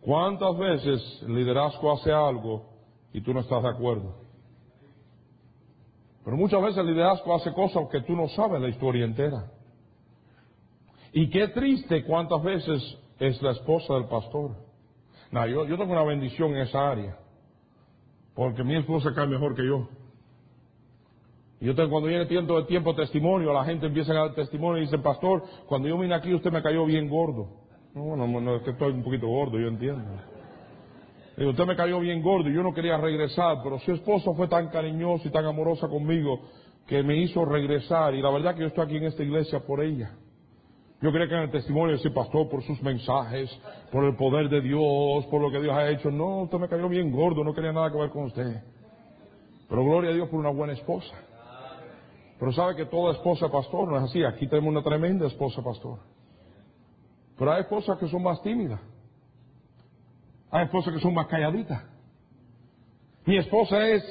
[0.00, 2.66] ¿Cuántas veces el liderazgo hace algo
[3.12, 4.16] y tú no estás de acuerdo?
[6.24, 9.52] Pero muchas veces el liderazgo hace cosas que tú no sabes la historia entera.
[11.12, 14.56] Y qué triste cuántas veces es la esposa del pastor.
[15.30, 17.16] No, yo, yo tengo una bendición en esa área.
[18.34, 19.88] Porque mi esposa cae mejor que yo.
[21.60, 24.86] Y yo cuando viene tiempo de tiempo testimonio, la gente empieza a dar testimonio y
[24.86, 27.48] dice, pastor, cuando yo vine aquí usted me cayó bien gordo.
[27.94, 30.02] No, bueno, no, es que estoy un poquito gordo, yo entiendo.
[31.36, 34.48] Digo, usted me cayó bien gordo y yo no quería regresar, pero su esposa fue
[34.48, 36.40] tan cariñosa y tan amorosa conmigo
[36.86, 38.14] que me hizo regresar.
[38.14, 40.12] Y la verdad que yo estoy aquí en esta iglesia por ella.
[41.02, 43.50] Yo quería que en el testimonio ese pastor por sus mensajes,
[43.90, 46.10] por el poder de Dios, por lo que Dios ha hecho.
[46.10, 48.62] No, usted me cayó bien gordo, no quería nada que ver con usted.
[49.68, 51.14] Pero gloria a Dios por una buena esposa.
[52.40, 54.24] Pero sabe que toda esposa pastor no es así.
[54.24, 55.98] Aquí tenemos una tremenda esposa pastor.
[57.36, 58.80] Pero hay esposas que son más tímidas.
[60.50, 61.84] Hay esposas que son más calladitas.
[63.26, 64.02] Mi esposa es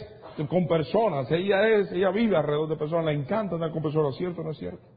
[0.48, 4.40] con personas, ella es, ella vive alrededor de personas, le encanta andar con personas, ¿cierto
[4.40, 4.88] o no es cierto?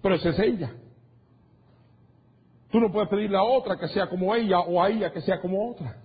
[0.00, 0.72] Pero esa es ella.
[2.70, 5.40] Tú no puedes pedirle a otra que sea como ella o a ella que sea
[5.40, 5.96] como otra.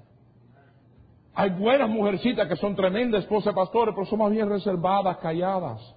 [1.35, 5.96] Hay buenas mujercitas que son tremendas esposas pastores, pero son más bien reservadas, calladas.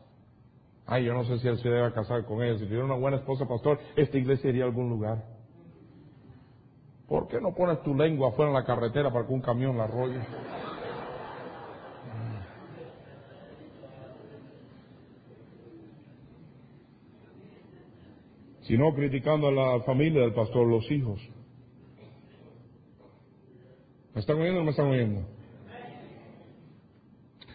[0.86, 2.58] Ay, yo no sé si él se debe casar con ella.
[2.58, 5.24] Si tuviera una buena esposa, pastor, esta iglesia iría a algún lugar.
[7.06, 9.84] ¿Por qué no pones tu lengua afuera en la carretera para que un camión la
[9.84, 10.20] arrolle?
[18.62, 21.20] Sino criticando a la familia del pastor, los hijos.
[24.14, 25.22] ¿Me están oyendo o no me están oyendo?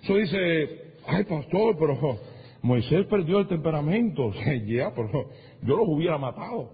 [0.03, 2.19] Eso dice, ay pastor, pero
[2.65, 4.31] Moisés perdió el temperamento.
[4.65, 5.29] ya, pero
[5.61, 6.71] yo los hubiera matado.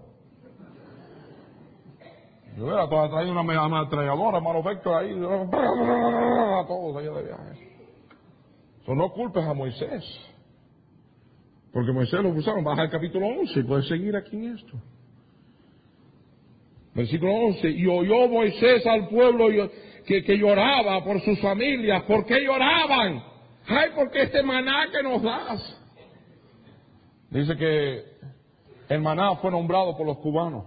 [2.56, 7.68] Yo hubiera traído una ametralladora, hermano Vector ahí, a todos allá de viaje.
[8.82, 10.02] Eso no culpes a Moisés.
[11.74, 12.64] Porque Moisés lo usaron.
[12.64, 14.72] Baja el capítulo 11 y puedes seguir aquí en esto.
[16.94, 17.70] Versículo 11.
[17.70, 19.48] Y oyó Moisés al pueblo
[20.06, 22.02] que, que lloraba por sus familias.
[22.04, 23.22] ¿Por qué lloraban?
[23.66, 25.81] Ay, porque este maná que nos das.
[27.32, 28.04] Dice que
[28.90, 30.66] el maná fue nombrado por los cubanos.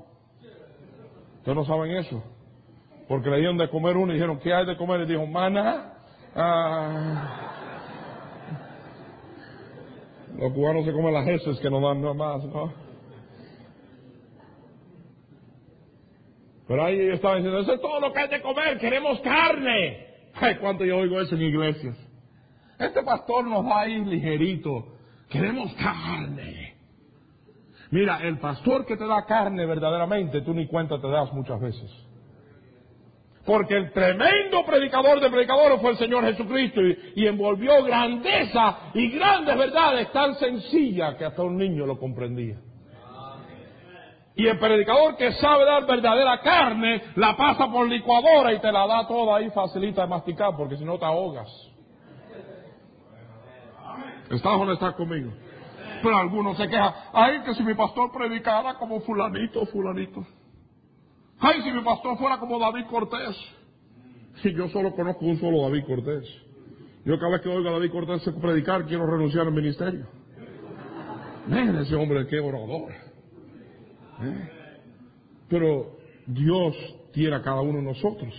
[1.38, 2.24] ¿Ustedes no saben eso?
[3.08, 5.02] Porque le dieron de comer uno y dijeron, ¿qué hay de comer?
[5.02, 5.94] Y dijo, maná.
[6.36, 7.52] Ah.
[10.40, 12.74] Los cubanos se comen las heces que no dan nada más, ¿no?
[16.68, 20.08] Pero ahí ellos estaban diciendo, eso es todo lo que hay de comer, queremos carne.
[20.34, 21.96] Ay, cuánto yo oigo eso en iglesias.
[22.80, 24.95] Este pastor nos va a ir ligerito.
[25.36, 26.76] Queremos carne.
[27.92, 31.92] Mira, el pastor que te da carne verdaderamente, tú ni cuenta te das muchas veces.
[33.46, 36.82] Porque el tremendo predicador de predicadores fue el Señor Jesucristo
[37.16, 42.56] y, envolvió grandeza y grandes verdades tan sencillas que hasta un niño lo comprendía.
[44.38, 48.88] Y el predicador que sabe dar verdadera carne, la pasa por licuadora y te la
[48.88, 51.75] da toda ahí facilita de masticar, porque si no te ahogas.
[54.30, 55.32] ¿Estás o no estás conmigo?
[56.02, 60.26] Pero algunos se quejan, ay, que si mi pastor predicara como fulanito, fulanito.
[61.40, 63.36] Ay, si mi pastor fuera como David Cortés.
[64.44, 66.26] Y yo solo conozco un solo David Cortés.
[67.06, 70.06] Yo cada vez que oigo a David Cortés predicar, quiero renunciar al ministerio.
[71.48, 72.92] Miren ese hombre, qué orador.
[74.22, 74.50] ¿Eh?
[75.48, 76.76] Pero Dios
[77.14, 78.34] tiene a cada uno de nosotros,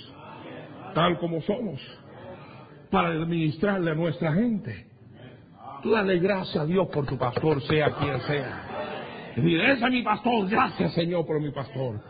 [0.94, 1.80] tal como somos,
[2.90, 4.86] para administrarle a nuestra gente.
[5.90, 9.32] Dale gracias a Dios por tu pastor, sea quien sea.
[9.36, 12.00] Y ese es mi pastor, gracias Señor por mi pastor.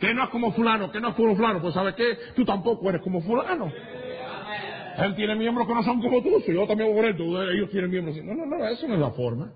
[0.00, 2.18] Que no es como fulano, que no es como fulano, pues ¿sabes qué?
[2.34, 3.72] Tú tampoco eres como fulano.
[4.98, 7.38] Él tiene miembros que no son como tú, si yo también voy por él, tú,
[7.40, 8.16] ellos tienen miembros.
[8.22, 9.52] No, no, no, eso no es la forma.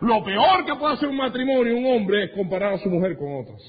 [0.00, 3.42] Lo peor que puede hacer un matrimonio, un hombre, es comparar a su mujer con
[3.42, 3.62] otras.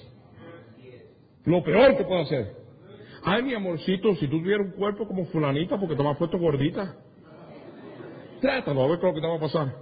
[1.46, 2.56] Lo peor que puede hacer.
[3.24, 6.38] Ay, mi amorcito, si tú tuvieras un cuerpo como fulanita porque te me has puesto
[6.38, 6.96] gordita,
[8.40, 9.76] trátalo a ver qué lo que te va a pasar.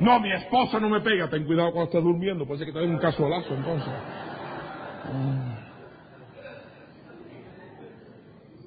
[0.00, 2.98] No, mi esposa no me pega, ten cuidado cuando estés durmiendo, ser que te un
[2.98, 3.92] cazuelazo entonces.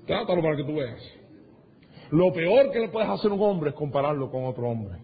[0.05, 1.01] Trátalo para que tú veas.
[2.11, 4.99] Lo peor que le puedes hacer a un hombre es compararlo con otro hombre.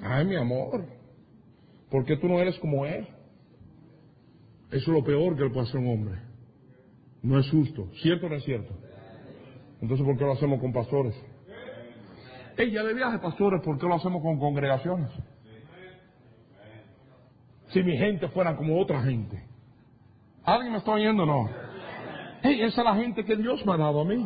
[0.00, 0.86] Ay, mi amor,
[1.90, 3.06] ¿por qué tú no eres como él?
[4.68, 6.20] Eso es lo peor que le puede hacer un hombre.
[7.22, 7.88] No es justo.
[8.02, 8.74] ¿Cierto o no es cierto?
[9.80, 11.14] Entonces, ¿por qué lo hacemos con pastores?
[12.56, 15.10] Ella de viaje, pastores, ¿por qué lo hacemos con congregaciones?
[17.68, 19.42] Si mi gente fuera como otra gente.
[20.44, 21.50] ¿Alguien me está oyendo o no?
[22.42, 24.24] Hey, esa es la gente que Dios me ha dado a mí.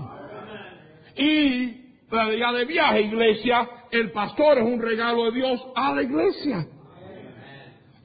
[1.17, 6.67] Y la de viaje, iglesia, el pastor es un regalo de Dios a la iglesia.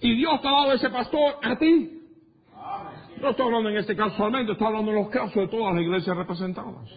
[0.02, 1.92] Y Dios te ha dado ese pastor a ti.
[3.22, 5.84] No estoy hablando en este caso solamente, estoy hablando en los casos de todas las
[5.84, 6.90] iglesias representadas.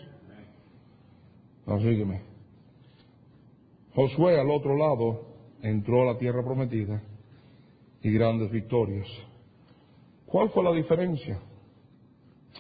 [1.77, 2.23] Sígueme.
[3.95, 5.27] Josué al otro lado
[5.63, 7.03] entró a la tierra prometida
[8.03, 9.07] y grandes victorias.
[10.25, 11.39] ¿Cuál fue la diferencia?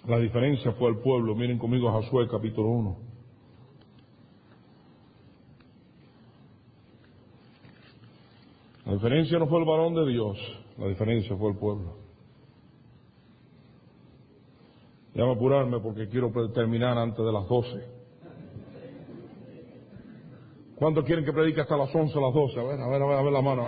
[0.06, 1.34] La diferencia fue el pueblo.
[1.34, 2.96] Miren conmigo a Josué capítulo 1.
[8.86, 10.38] La diferencia no fue el varón de Dios,
[10.78, 11.96] la diferencia fue el pueblo.
[15.12, 17.97] Déjame apurarme porque quiero terminar antes de las 12.
[20.78, 22.60] ¿Cuántos quieren que predique hasta las 11 o las 12?
[22.60, 23.66] A ver, a ver, a ver, a ver la mano.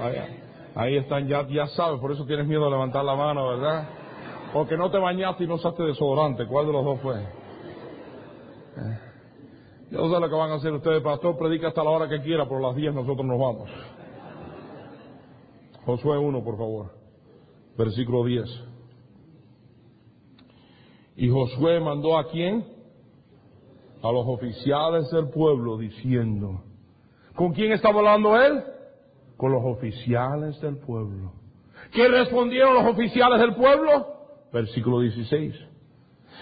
[0.77, 3.89] Ahí, están, ya, ya sabes, por eso tienes miedo de levantar la mano, ¿verdad?
[4.53, 6.47] Porque no te bañaste y no usaste desodorante.
[6.47, 7.15] ¿Cuál de los dos fue?
[9.91, 12.23] Yo no sé lo que van a hacer ustedes, pastor, predica hasta la hora que
[12.23, 13.71] quiera, a las 10 nosotros nos vamos.
[15.85, 16.93] Josué 1, por favor.
[17.77, 18.45] Versículo 10.
[21.17, 22.65] Y Josué mandó a quién?
[24.01, 26.63] A los oficiales del pueblo diciendo,
[27.35, 28.63] ¿con quién estaba hablando él?
[29.37, 31.33] Con los oficiales del pueblo.
[31.93, 34.07] ¿Qué respondieron los oficiales del pueblo?
[34.53, 35.55] Versículo 16.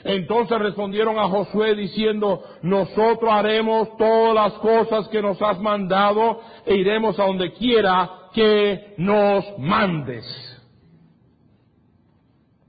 [0.05, 6.77] Entonces respondieron a Josué diciendo, nosotros haremos todas las cosas que nos has mandado e
[6.77, 10.25] iremos a donde quiera que nos mandes.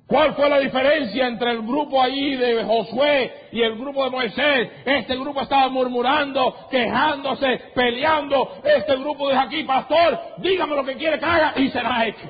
[0.09, 4.71] ¿Cuál fue la diferencia entre el grupo allí de Josué y el grupo de Moisés?
[4.83, 8.53] Este grupo estaba murmurando, quejándose, peleando.
[8.63, 12.27] Este grupo dijo aquí, pastor, dígame lo que quiere que haga y será hecho.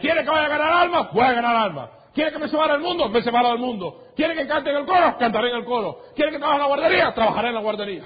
[0.00, 1.10] ¿Quiere que vaya a ganar alma?
[1.12, 1.90] Voy a ganar alma.
[2.14, 3.08] ¿Quiere que me separe del mundo?
[3.08, 4.04] Me separo del mundo.
[4.14, 5.16] ¿Quiere que cante en el coro?
[5.18, 5.98] Cantaré en el coro.
[6.14, 7.14] ¿Quiere que trabaje en la guardería?
[7.14, 8.04] Trabajaré en la guardería.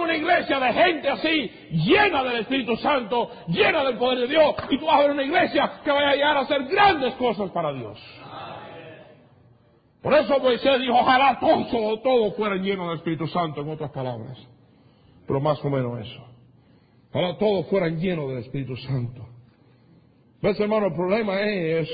[0.00, 4.78] Una iglesia de gente así, llena del Espíritu Santo, llena del poder de Dios, y
[4.78, 7.72] tú vas a ver una iglesia que vaya a llegar a hacer grandes cosas para
[7.72, 7.98] Dios.
[10.02, 14.38] Por eso Moisés dijo, ojalá todos, todos fueran llenos del Espíritu Santo, en otras palabras.
[15.26, 16.24] Pero más o menos eso.
[17.12, 19.26] Ojalá todos fueran llenos del Espíritu Santo.
[20.40, 20.86] ¿Ves, hermano?
[20.86, 21.88] El problema es,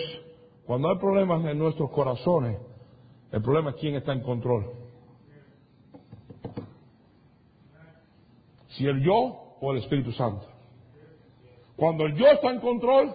[0.67, 2.59] cuando hay problemas en nuestros corazones,
[3.33, 4.84] el problema es quién está en control.
[8.77, 10.47] Si el yo o el Espíritu Santo.
[11.77, 13.15] Cuando el yo está en control,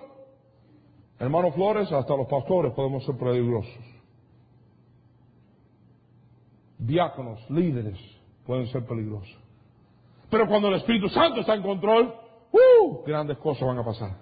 [1.17, 3.85] hermano Flores, hasta los pastores podemos ser peligrosos.
[6.77, 7.99] Diáconos, líderes,
[8.45, 9.37] pueden ser peligrosos.
[10.29, 12.13] Pero cuando el Espíritu Santo está en control,
[12.51, 13.03] ¡uh!
[13.05, 14.17] grandes cosas van a pasar.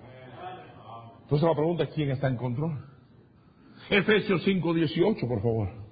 [1.23, 2.83] Entonces la pregunta es quién está en control.
[3.89, 5.86] Efesios 5:18, por favor.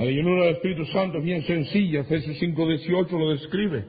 [0.00, 2.00] La llenura del Espíritu Santo es bien sencilla.
[2.00, 3.84] Efesios 5:18 lo describe.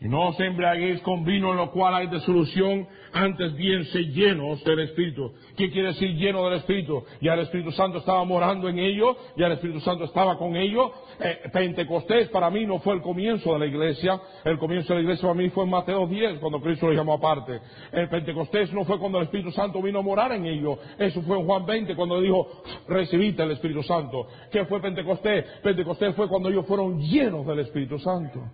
[0.00, 4.62] Y no os embriaguéis con vino en lo cual hay desolución, antes bien se llenos
[4.62, 5.32] del Espíritu.
[5.56, 7.02] ¿Qué quiere decir lleno del Espíritu?
[7.20, 10.92] Ya el Espíritu Santo estaba morando en ellos, ya el Espíritu Santo estaba con ellos.
[11.18, 15.02] Eh, Pentecostés para mí no fue el comienzo de la iglesia, el comienzo de la
[15.02, 17.58] iglesia para mí fue en Mateo 10, cuando Cristo lo llamó aparte.
[17.90, 21.40] El Pentecostés no fue cuando el Espíritu Santo vino a morar en ellos, eso fue
[21.40, 22.46] en Juan 20, cuando dijo,
[22.86, 24.28] recibiste el Espíritu Santo.
[24.52, 25.44] ¿Qué fue Pentecostés?
[25.60, 28.44] Pentecostés fue cuando ellos fueron llenos del Espíritu Santo.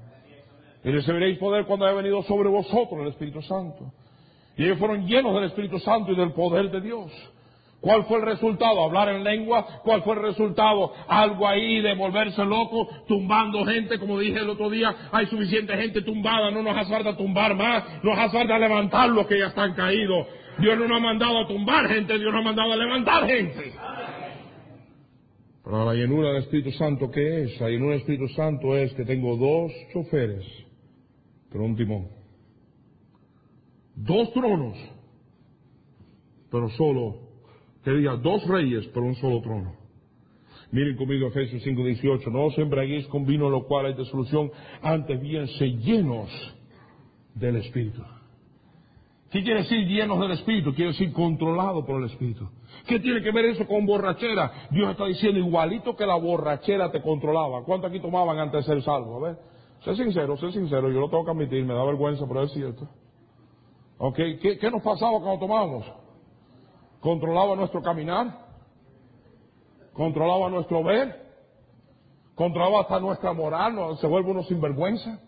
[0.85, 3.91] Y recibiréis poder cuando haya venido sobre vosotros el Espíritu Santo.
[4.57, 7.11] Y ellos fueron llenos del Espíritu Santo y del poder de Dios.
[7.81, 8.83] ¿Cuál fue el resultado?
[8.83, 9.67] Hablar en lengua.
[9.83, 10.93] ¿Cuál fue el resultado?
[11.09, 14.95] Algo ahí de volverse loco, tumbando gente, como dije el otro día.
[15.11, 19.27] Hay suficiente gente tumbada, no nos hace falta tumbar más, nos hace falta levantar los
[19.27, 20.27] que ya están caídos.
[20.59, 23.73] Dios no nos ha mandado a tumbar gente, Dios nos ha mandado a levantar gente.
[25.65, 27.61] Pero la llenura del Espíritu Santo, ¿qué es?
[27.61, 30.45] La llenura del Espíritu Santo es que tengo dos choferes
[31.55, 32.09] pero un timón.
[33.95, 34.77] Dos tronos,
[36.51, 37.15] pero solo,
[37.85, 39.73] que diga, dos reyes, pero un solo trono.
[40.73, 42.29] Miren conmigo Efesios 5, 18.
[42.31, 44.51] No os embraguéis con vino, lo cual hay solución,
[44.83, 46.29] antes bien se llenos
[47.37, 48.03] del Espíritu.
[49.31, 50.75] ¿Qué quiere decir llenos del Espíritu?
[50.75, 52.49] Quiere decir controlado por el Espíritu.
[52.89, 54.67] ¿Qué tiene que ver eso con borrachera?
[54.73, 57.63] Dios está diciendo igualito que la borrachera te controlaba.
[57.63, 59.19] ¿Cuánto aquí tomaban antes de ser salvo?
[59.19, 59.54] A ver.
[59.85, 62.89] Sé sincero, sé sincero, yo lo tengo que admitir, me da vergüenza, pero es cierto.
[64.15, 65.85] ¿Qué, nos pasaba cuando tomábamos?
[67.01, 68.29] Controlaba nuestro caminar,
[69.93, 71.15] controlaba nuestro ver,
[72.35, 75.21] controlaba hasta nuestra moral, se vuelve uno sinvergüenza.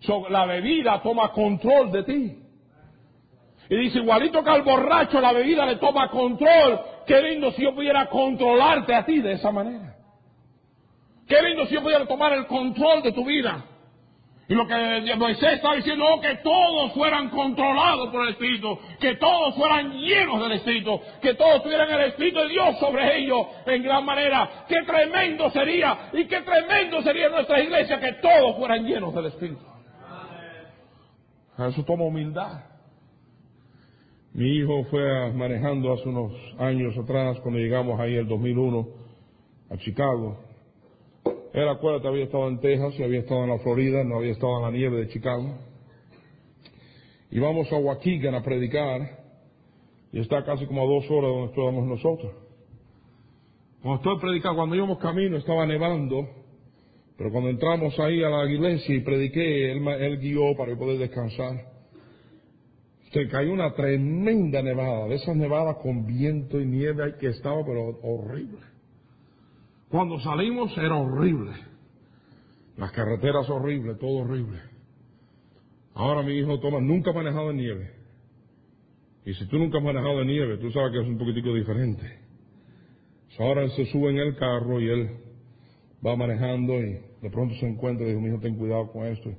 [0.00, 2.42] So, la bebida toma control de ti.
[3.68, 7.74] Y dice, igualito que al borracho la bebida le toma control, qué lindo si yo
[7.76, 9.89] pudiera controlarte a ti de esa manera.
[11.30, 13.64] Qué lindo si yo pudiera tomar el control de tu vida.
[14.48, 19.14] Y lo que Moisés está diciendo, oh, que todos fueran controlados por el Espíritu, que
[19.14, 23.80] todos fueran llenos del Espíritu, que todos tuvieran el Espíritu de Dios sobre ellos en
[23.80, 24.64] gran manera.
[24.68, 29.64] Qué tremendo sería, y qué tremendo sería nuestra iglesia que todos fueran llenos del Espíritu.
[31.56, 32.64] Eso toma humildad.
[34.32, 38.88] Mi hijo fue manejando hace unos años atrás, cuando llegamos ahí el 2001
[39.70, 40.49] a Chicago.
[41.52, 44.62] Él, acuérdate, había estado en Texas había estado en la Florida, no había estado en
[44.62, 45.58] la nieve de Chicago.
[47.30, 49.18] Y vamos a Waukegan a predicar,
[50.12, 52.32] y está casi como a dos horas donde estábamos nosotros.
[53.82, 56.28] Cuando estoy predicando, cuando íbamos camino estaba nevando,
[57.16, 61.66] pero cuando entramos ahí a la iglesia y prediqué, él, él guió para poder descansar.
[63.12, 67.98] Se cayó una tremenda nevada, de esas nevadas con viento y nieve que estaba, pero
[68.02, 68.69] horrible.
[69.90, 71.50] Cuando salimos era horrible.
[72.76, 74.60] Las carreteras horribles, todo horrible.
[75.94, 77.90] Ahora mi hijo Tomás nunca ha manejado en nieve.
[79.26, 82.20] Y si tú nunca has manejado en nieve, tú sabes que es un poquitico diferente.
[83.40, 85.10] ahora él se sube en el carro y él
[86.06, 89.28] va manejando y de pronto se encuentra y dice, mi hijo, ten cuidado con esto.
[89.28, 89.36] El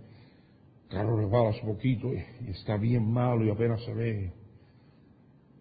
[0.89, 4.33] carro resbala un poquito y, está bien malo y apenas se ve.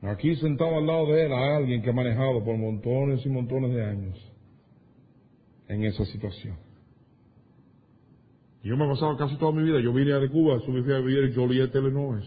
[0.02, 3.72] Aquí sentado al lado de él a alguien que ha manejado por montones y montones
[3.72, 4.29] de años
[5.70, 6.56] en esa situación.
[8.62, 9.80] Yo me he pasado casi toda mi vida.
[9.80, 12.26] Yo vine de Cuba, subí a vivir en Joliet, Illinois.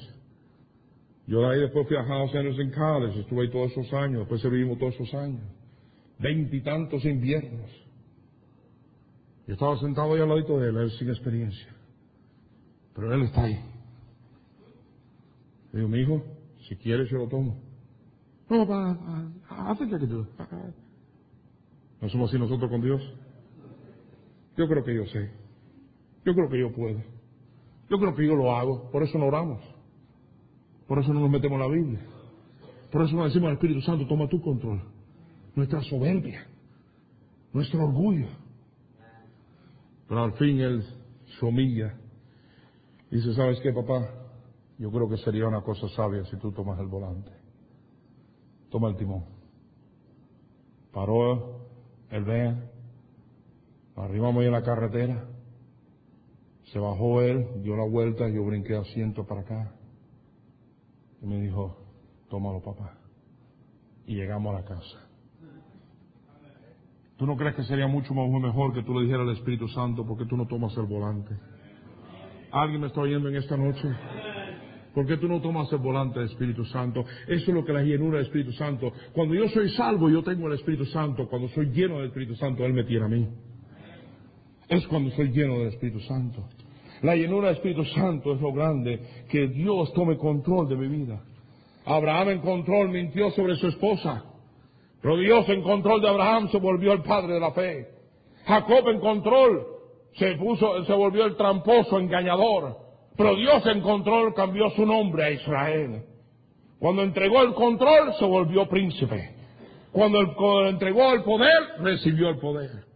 [1.28, 4.44] Yo de ahí después fui a House Anderson College, estuve ahí todos esos años, después
[4.44, 5.42] vivimos todos esos años.
[6.20, 7.70] Veintitantos inviernos.
[9.46, 11.68] Yo estaba sentado ahí al ladito de él, él sin experiencia.
[12.96, 13.60] Pero él está ahí.
[15.74, 16.24] Le digo, mi hijo,
[16.68, 17.62] si quieres yo lo tomo.
[18.50, 18.98] No, papá,
[19.50, 20.30] I think I can do it.
[22.02, 23.02] ¿No somos así nosotros con Dios?
[24.58, 25.32] Yo creo que yo sé.
[26.26, 27.02] Yo creo que yo puedo.
[27.90, 28.90] Yo creo que yo lo hago.
[28.92, 29.62] Por eso no oramos.
[30.88, 32.00] Por eso no nos metemos en la Biblia.
[32.92, 34.82] Por eso no decimos al Espíritu Santo, toma tu control.
[35.56, 36.46] Nuestra soberbia.
[37.52, 38.28] Nuestro orgullo.
[40.08, 40.84] Pero al fin Él
[41.40, 41.96] se humilla.
[43.10, 44.24] Dice, ¿sabes qué, papá?
[44.78, 47.32] yo creo que sería una cosa sabia si tú tomas el volante.
[48.70, 49.24] Toma el timón.
[50.92, 51.68] Paró
[52.10, 52.70] el ven,
[53.96, 55.28] arribamos ahí en la carretera,
[56.66, 59.76] se bajó él, dio la vuelta, yo brinqué asiento para acá.
[61.22, 61.78] Y me dijo,
[62.30, 62.98] tómalo papá.
[64.08, 65.08] Y llegamos a la casa.
[67.18, 70.26] ¿Tú no crees que sería mucho mejor que tú le dijeras al Espíritu Santo porque
[70.26, 71.38] tú no tomas el volante?
[72.52, 73.88] ¿Alguien me está oyendo en esta noche?
[74.94, 77.06] ¿Por qué tú no tomas el volante del Espíritu Santo?
[77.28, 78.92] Eso es lo que la llenura del Espíritu Santo.
[79.14, 81.28] Cuando yo soy salvo, yo tengo el Espíritu Santo.
[81.28, 83.28] Cuando soy lleno del Espíritu Santo, Él me tiene a mí.
[84.70, 86.44] Es cuando soy lleno del Espíritu Santo.
[87.02, 89.00] La llenura del Espíritu Santo es lo grande,
[89.30, 91.22] que Dios tome control de mi vida.
[91.86, 94.24] Abraham en control mintió sobre su esposa.
[95.02, 97.88] Pero Dios en control de Abraham se volvió el padre de la fe.
[98.46, 99.68] Jacob en control
[100.14, 102.78] se puso, se volvió el tramposo, engañador.
[103.18, 106.04] Pero Dios en control cambió su nombre a Israel.
[106.80, 109.36] Cuando entregó el control se volvió príncipe.
[109.92, 112.93] Cuando, entregó el poder, recibió el poder.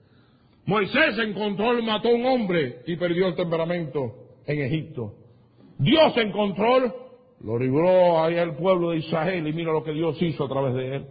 [0.68, 4.14] Moisés en control mató a un hombre y perdió el temperamento
[4.46, 5.14] en Egipto.
[5.80, 6.94] Dios en control
[7.40, 10.74] lo libró ahí al pueblo de Israel y mira lo que Dios hizo a través
[10.74, 11.06] de él.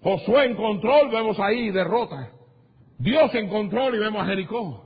[0.00, 2.30] Josué en control, vemos ahí derrota.
[2.98, 4.84] Dios en control y vemos a Jericó.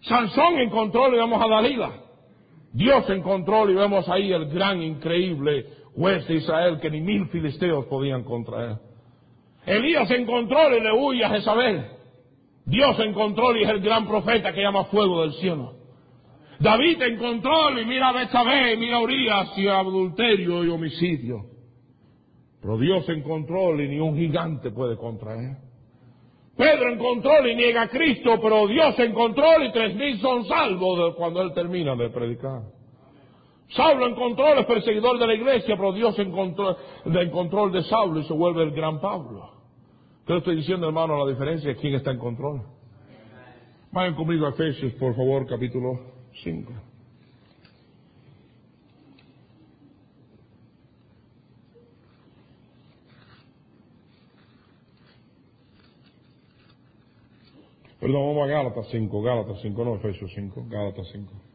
[0.00, 1.92] Sansón en control y vemos a Dalila.
[2.72, 7.26] Dios en control y vemos ahí el gran, increíble juez de Israel que ni mil
[7.28, 8.80] filisteos podían contra
[9.66, 11.95] Elías en control y le huye a Jezabel.
[12.66, 15.74] Dios en control y es el gran profeta que llama fuego del cielo.
[16.58, 21.44] David en control y mira a Betsabé, mira a Urias y adulterio y homicidio.
[22.60, 25.58] Pero Dios en control y ni un gigante puede contraer.
[26.56, 30.46] Pedro en control y niega a Cristo, pero Dios en control y tres mil son
[30.46, 32.62] salvos cuando él termina de predicar.
[33.68, 37.82] Saulo en control es perseguidor de la iglesia, pero Dios en control, en control de
[37.84, 39.55] Saulo y se vuelve el gran Pablo.
[40.26, 41.24] ¿Qué estoy diciendo, hermano?
[41.24, 42.62] La diferencia es quién está en control.
[43.92, 46.00] Vayan conmigo a Efesios, por favor, capítulo
[46.42, 46.72] 5.
[58.00, 61.45] Perdón, vamos a Gálatas 5, Gálatas 5, no Efesios 5, Gálatas 5.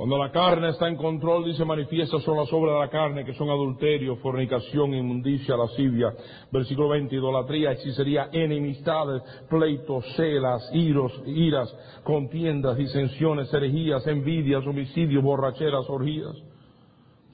[0.00, 3.34] Cuando la carne está en control, dice, manifiesta son las obras de la carne, que
[3.34, 6.14] son adulterio, fornicación, inmundicia, lascivia.
[6.50, 9.20] Versículo 20, idolatría, hechicería, enemistades,
[9.50, 11.70] pleitos, celas, iros, iras,
[12.02, 16.34] contiendas, disensiones, herejías, envidias, homicidios, borracheras, orgías.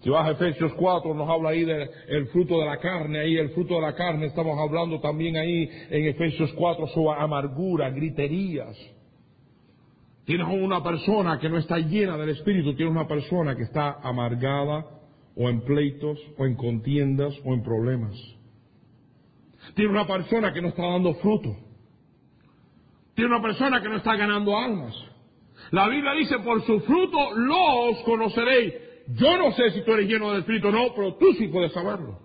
[0.01, 3.51] Si vas a Efesios 4, nos habla ahí del fruto de la carne, ahí el
[3.51, 8.77] fruto de la carne, estamos hablando también ahí en Efesios 4 sobre amargura, griterías
[10.27, 14.85] Tienes una persona que no está llena del Espíritu, tienes una persona que está amargada
[15.37, 18.17] o en pleitos o en contiendas o en problemas.
[19.77, 21.57] Tienes una persona que no está dando fruto.
[23.15, 24.95] Tienes una persona que no está ganando almas.
[25.71, 28.75] La Biblia dice, por su fruto los conoceréis.
[29.15, 31.73] Yo no sé si tú eres lleno del Espíritu o no, pero tú sí puedes
[31.73, 32.19] saberlo.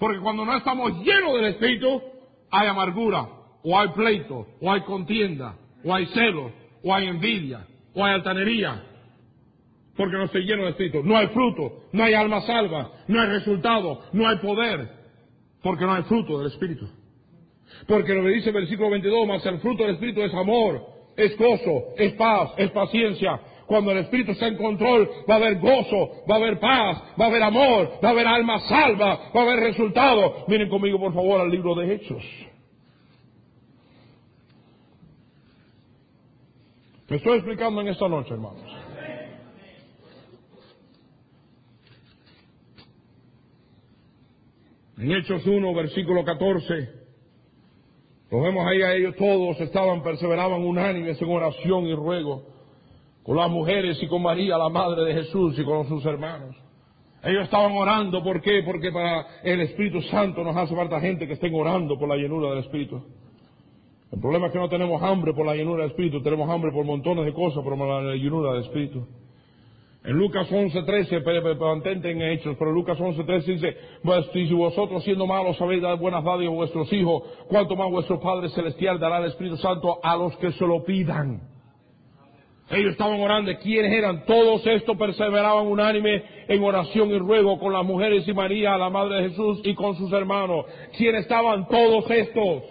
[0.00, 2.02] Porque cuando no estamos llenos del Espíritu,
[2.50, 3.28] hay amargura,
[3.62, 6.52] o hay pleito, o hay contienda, o hay celo,
[6.82, 8.82] o hay envidia, o hay altanería,
[9.96, 11.02] porque no estoy lleno de espíritu.
[11.04, 14.88] No hay fruto, no hay alma salva, no hay resultado, no hay poder,
[15.62, 16.88] porque no hay fruto del espíritu.
[17.86, 20.80] Porque lo que dice el versículo 22, más el fruto del espíritu es amor,
[21.16, 23.40] es gozo, es paz, es paciencia.
[23.66, 27.26] Cuando el espíritu está en control, va a haber gozo, va a haber paz, va
[27.26, 30.44] a haber amor, va a haber alma salva, va a haber resultado.
[30.48, 32.49] Miren conmigo por favor al libro de Hechos.
[37.10, 38.62] Me estoy explicando en esta noche, hermanos.
[44.96, 46.88] En Hechos 1, versículo 14,
[48.30, 52.44] los vemos ahí a ellos todos, estaban, perseveraban unánimes en oración y ruego,
[53.24, 56.54] con las mujeres y con María, la madre de Jesús, y con sus hermanos.
[57.24, 58.62] Ellos estaban orando, ¿por qué?
[58.64, 62.50] Porque para el Espíritu Santo nos hace falta gente que estén orando por la llenura
[62.50, 63.02] del Espíritu.
[64.12, 66.84] El problema es que no tenemos hambre por la llenura del Espíritu, tenemos hambre por
[66.84, 69.06] montones de cosas, por la llenura del Espíritu.
[70.02, 75.58] En Lucas 11.13, mantente en hechos, pero Lucas 11.13 dice, pues, si vosotros siendo malos
[75.58, 79.58] sabéis dar buenas dádivas a vuestros hijos, cuanto más vuestro Padre Celestial dará el Espíritu
[79.58, 81.42] Santo a los que se lo pidan.
[82.70, 83.52] Ellos estaban orando.
[83.62, 84.24] ¿Quiénes eran?
[84.24, 89.16] Todos estos perseveraban unánime en oración y ruego con las mujeres y María, la Madre
[89.22, 90.66] de Jesús, y con sus hermanos.
[90.96, 92.62] ¿Quiénes estaban todos estos?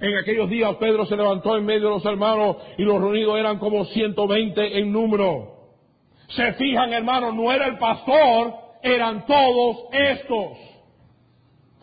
[0.00, 3.58] En aquellos días Pedro se levantó en medio de los hermanos y los reunidos eran
[3.58, 5.54] como 120 en número.
[6.28, 10.58] Se fijan, hermanos, no era el pastor, eran todos estos.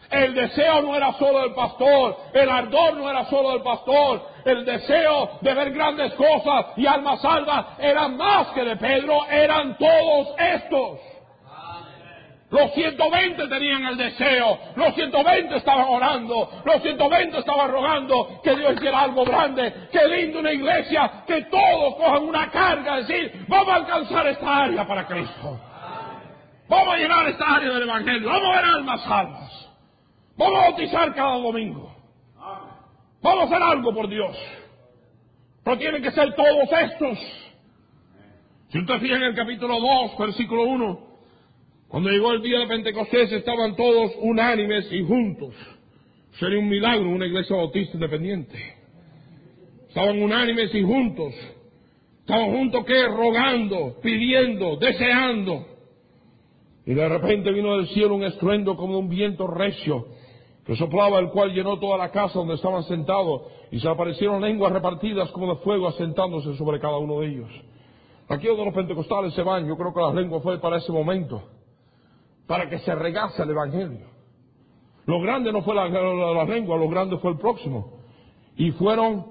[0.09, 4.65] El deseo no era solo del pastor, el ardor no era solo del pastor, el
[4.65, 10.35] deseo de ver grandes cosas y almas salvas era más que de Pedro, eran todos
[10.37, 10.99] estos.
[12.51, 18.73] Los 120 tenían el deseo, los 120 estaban orando, los 120 estaban rogando que Dios
[18.73, 23.75] hiciera algo grande, que lindo una iglesia, que todos cojan una carga, decir, vamos a
[23.75, 25.61] alcanzar esta área para Cristo.
[26.67, 29.69] Vamos a llenar esta área del Evangelio, vamos a ver almas salvas.
[30.35, 31.95] Vamos a bautizar cada domingo.
[33.21, 34.37] Vamos a hacer algo por Dios.
[35.63, 37.17] Pero tienen que ser todos estos.
[38.71, 41.10] Si usted fija en el capítulo 2, versículo 1,
[41.91, 45.53] cuando llegó el día de Pentecostés estaban todos unánimes y juntos.
[46.39, 48.57] Sería un milagro una iglesia bautista independiente.
[49.89, 51.33] Estaban unánimes y juntos.
[52.21, 55.65] Estaban juntos que rogando, pidiendo, deseando.
[56.85, 60.07] Y de repente vino del cielo un estruendo como un viento recio
[60.65, 64.71] que soplaba, el cual llenó toda la casa donde estaban sentados, y se aparecieron lenguas
[64.71, 67.49] repartidas como de fuego asentándose sobre cada uno de ellos.
[68.29, 71.43] Aquí donde los pentecostales se van, yo creo que las lenguas fue para ese momento,
[72.47, 74.07] para que se regase el Evangelio.
[75.05, 75.87] Lo grande no fue la,
[76.45, 77.99] lengua, lo grande fue el próximo.
[78.55, 79.25] Y fueron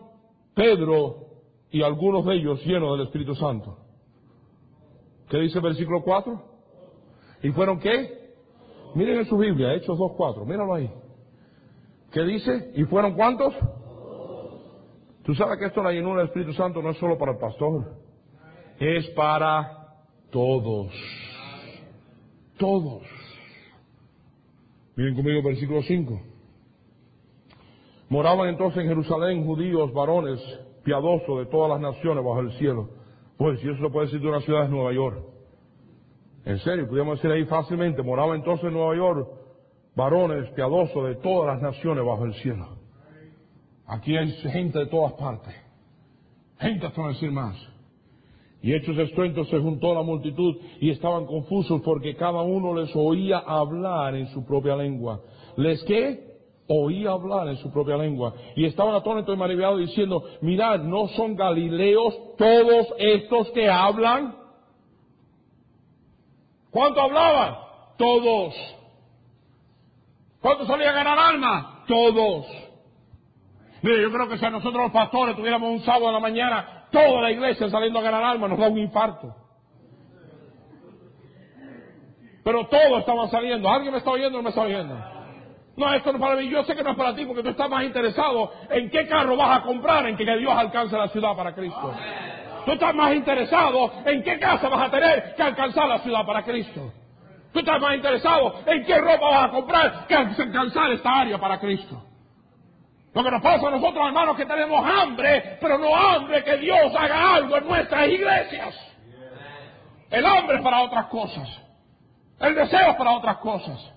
[0.55, 1.27] Pedro
[1.71, 3.79] y algunos de ellos llenos del Espíritu Santo.
[5.29, 6.43] ¿Qué dice el versículo 4?
[7.43, 8.35] ¿Y fueron qué?
[8.95, 10.91] Miren en su Biblia, Hechos 2.4, míralo ahí.
[12.13, 12.73] ¿Qué dice?
[12.75, 13.55] ¿Y fueron cuántos?
[15.25, 17.93] Tú sabes que esto la llenura del Espíritu Santo no es solo para el pastor,
[18.81, 19.95] es para
[20.31, 20.93] todos.
[22.61, 23.03] Todos.
[24.95, 26.21] Miren conmigo versículo 5.
[28.11, 30.39] Moraban entonces en Jerusalén judíos, varones,
[30.85, 32.91] piadosos de todas las naciones bajo el cielo.
[33.39, 35.25] Pues si eso se puede decir de una ciudad es Nueva York.
[36.45, 39.29] En serio, podríamos decir ahí fácilmente, moraba entonces en Nueva York
[39.97, 42.77] varones piadosos de todas las naciones bajo el cielo.
[43.87, 45.55] Aquí hay gente de todas partes.
[46.59, 47.57] Gente hasta no decir más.
[48.63, 53.39] Y hechos esto se juntó la multitud y estaban confusos porque cada uno les oía
[53.39, 55.21] hablar en su propia lengua.
[55.57, 56.29] ¿Les qué?
[56.69, 58.35] Oía hablar en su propia lengua.
[58.57, 64.37] Y estaban atónitos y maravillados diciendo, mirad, ¿no son galileos todos estos que hablan?
[66.71, 67.57] ¿Cuánto hablaban?
[67.97, 68.55] Todos.
[70.41, 71.87] ¿Cuántos solían ganar almas?
[71.87, 72.47] Todos.
[73.83, 76.80] Mire, yo creo que si a nosotros los pastores tuviéramos un sábado a la mañana,
[76.91, 79.35] toda la iglesia saliendo a ganar almas, nos da un infarto.
[82.45, 83.69] Pero todos estaban saliendo.
[83.69, 84.95] ¿Alguien me está oyendo o no me está oyendo?
[85.77, 86.49] No, esto no es para mí.
[86.49, 89.37] Yo sé que no es para ti porque tú estás más interesado en qué carro
[89.37, 91.95] vas a comprar, en que Dios alcance la ciudad para Cristo.
[92.65, 96.43] Tú estás más interesado en qué casa vas a tener que alcanzar la ciudad para
[96.43, 96.93] Cristo.
[97.53, 101.59] Tú estás más interesado en qué ropa vas a comprar que alcanzar esta área para
[101.59, 102.10] Cristo.
[103.13, 106.95] Lo que nos pasa a nosotros, hermanos, que tenemos hambre, pero no hambre que Dios
[106.97, 108.75] haga algo en nuestras iglesias.
[110.11, 111.49] El hambre es para otras cosas.
[112.39, 113.93] El deseo es para otras cosas.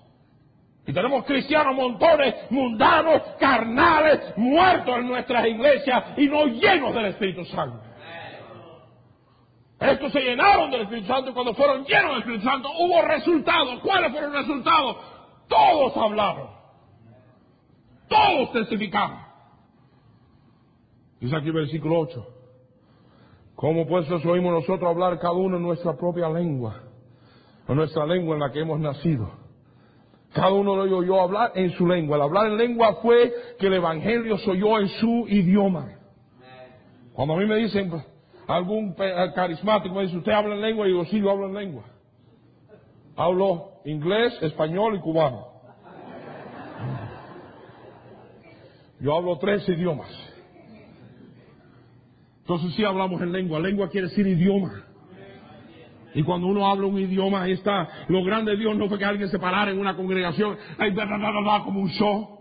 [0.86, 7.44] Y tenemos cristianos montones mundanos, carnales, muertos en nuestras iglesias y no llenos del Espíritu
[7.46, 7.80] Santo.
[9.80, 13.80] Estos se llenaron del Espíritu Santo y cuando fueron llenos del Espíritu Santo hubo resultados.
[13.80, 14.96] ¿Cuáles fueron los resultados?
[15.48, 16.63] Todos hablaron.
[18.14, 19.18] Todos testificaron.
[21.20, 22.26] Dice aquí versículo 8.
[23.56, 26.82] ¿Cómo pues os oímos nosotros hablar cada uno en nuestra propia lengua?
[27.68, 29.30] En nuestra lengua en la que hemos nacido.
[30.32, 32.16] Cada uno lo oyó hablar en su lengua.
[32.16, 35.98] El hablar en lengua fue que el Evangelio se oyó en su idioma.
[37.14, 37.92] Cuando a mí me dicen,
[38.46, 38.94] algún
[39.34, 40.88] carismático me dice, ¿usted habla en lengua?
[40.88, 41.84] Y yo, sí, yo hablo en lengua.
[43.16, 45.53] Hablo inglés, español y cubano.
[49.04, 50.08] Yo hablo tres idiomas.
[52.40, 53.60] Entonces sí hablamos en lengua.
[53.60, 54.82] Lengua quiere decir idioma.
[56.14, 58.06] Y cuando uno habla un idioma, está.
[58.08, 60.94] Lo grande de Dios no fue que alguien se parara en una congregación, ahí,
[61.64, 62.38] como un show.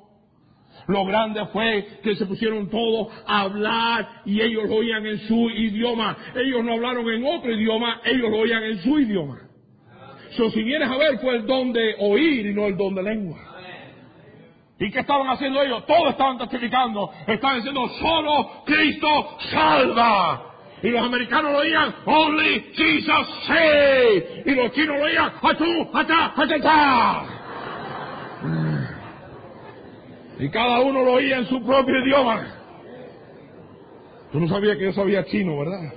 [0.87, 5.49] Lo grande fue que se pusieron todos a hablar y ellos lo oían en su
[5.49, 6.15] idioma.
[6.33, 9.37] Ellos no hablaron en otro idioma, ellos lo oían en su idioma.
[10.37, 13.03] So, si vienes a ver, fue el don de oír y no el don de
[13.03, 13.52] lengua.
[14.83, 15.85] ¿Y qué estaban haciendo ellos?
[15.85, 17.09] Todos estaban testificando.
[17.25, 20.55] Estaban diciendo, solo Cristo salva.
[20.81, 24.43] Y los americanos lo oían, Only Jesus say.
[24.45, 27.23] Y los chinos lo oían, Achú, Achá, Achá.
[30.39, 32.45] Y cada uno lo oía en su propio idioma.
[34.33, 35.93] Tú no sabías que yo sabía chino, ¿verdad?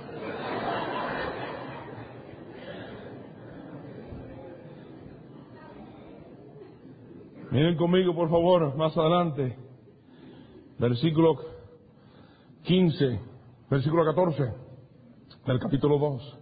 [7.57, 9.57] Miren conmigo, por favor, más adelante.
[10.77, 11.37] Versículo
[12.61, 13.19] 15,
[13.67, 14.53] versículo 14
[15.43, 16.37] del capítulo 2.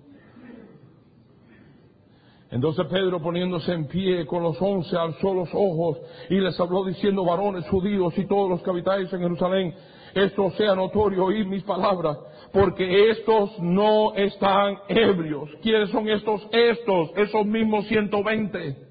[2.52, 7.24] Entonces Pedro poniéndose en pie con los once alzó los ojos y les habló diciendo
[7.24, 9.74] varones judíos y todos los que habitáis en Jerusalén,
[10.16, 12.18] esto sea notorio, oír mis palabras,
[12.52, 15.50] porque estos no están ebrios.
[15.62, 16.46] ¿Quiénes son estos?
[16.52, 18.85] Estos, esos mismos 120.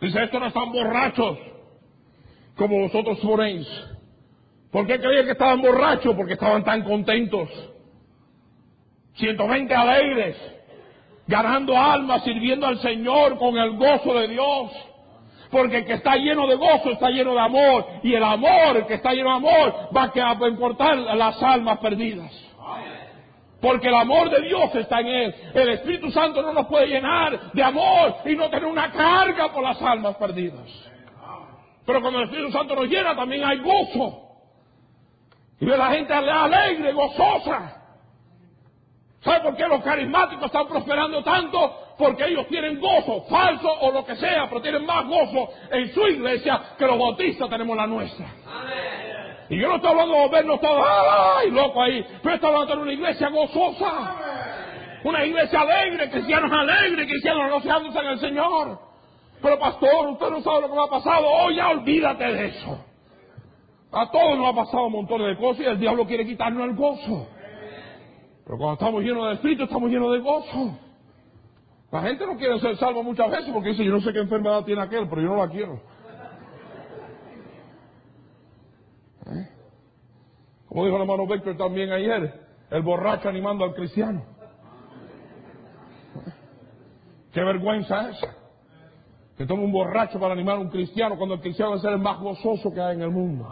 [0.00, 1.38] Dice, estos no están borrachos,
[2.56, 3.66] como vosotros ponéis.
[4.70, 6.14] ¿Por qué creían que estaban borrachos?
[6.14, 7.48] Porque estaban tan contentos.
[9.14, 10.36] 120 alegres,
[11.26, 14.70] ganando almas, sirviendo al Señor con el gozo de Dios.
[15.50, 17.86] Porque el que está lleno de gozo está lleno de amor.
[18.02, 22.32] Y el amor, el que está lleno de amor, va a importar las almas perdidas.
[23.66, 25.34] Porque el amor de Dios está en Él.
[25.52, 29.64] El Espíritu Santo no nos puede llenar de amor y no tener una carga por
[29.64, 30.70] las almas perdidas.
[31.84, 34.22] Pero cuando el Espíritu Santo nos llena también hay gozo.
[35.58, 37.82] Y ve la gente alegre, gozosa.
[39.20, 41.96] ¿Sabe por qué los carismáticos están prosperando tanto?
[41.98, 46.06] Porque ellos tienen gozo, falso o lo que sea, pero tienen más gozo en su
[46.06, 48.26] iglesia que los bautistas tenemos la nuestra.
[49.48, 50.86] Y yo no estoy hablando de vernos todos,
[51.38, 52.04] ¡ay, loco ahí!
[52.22, 54.16] Pero estoy hablando de una iglesia gozosa.
[55.04, 58.78] Una iglesia alegre, cristianos alegres, cristianos negociándose en el Señor.
[59.40, 61.26] Pero pastor, usted no sabe lo que me ha pasado.
[61.28, 62.84] Oh, ya olvídate de eso.
[63.92, 66.74] A todos nos ha pasado un montón de cosas y el diablo quiere quitarnos el
[66.74, 67.28] gozo.
[68.44, 70.78] Pero cuando estamos llenos de espíritu, estamos llenos de gozo.
[71.92, 74.64] La gente no quiere ser salvo muchas veces porque dice, yo no sé qué enfermedad
[74.64, 75.80] tiene aquel, pero yo no la quiero.
[79.26, 79.48] ¿Eh?
[80.68, 84.24] Como dijo el hermano Víctor también ayer, el borracho animando al cristiano.
[86.26, 86.30] ¿Eh?
[87.32, 88.20] Qué vergüenza es
[89.36, 92.18] que tome un borracho para animar a un cristiano cuando el cristiano es el más
[92.18, 93.46] gozoso que hay en el mundo.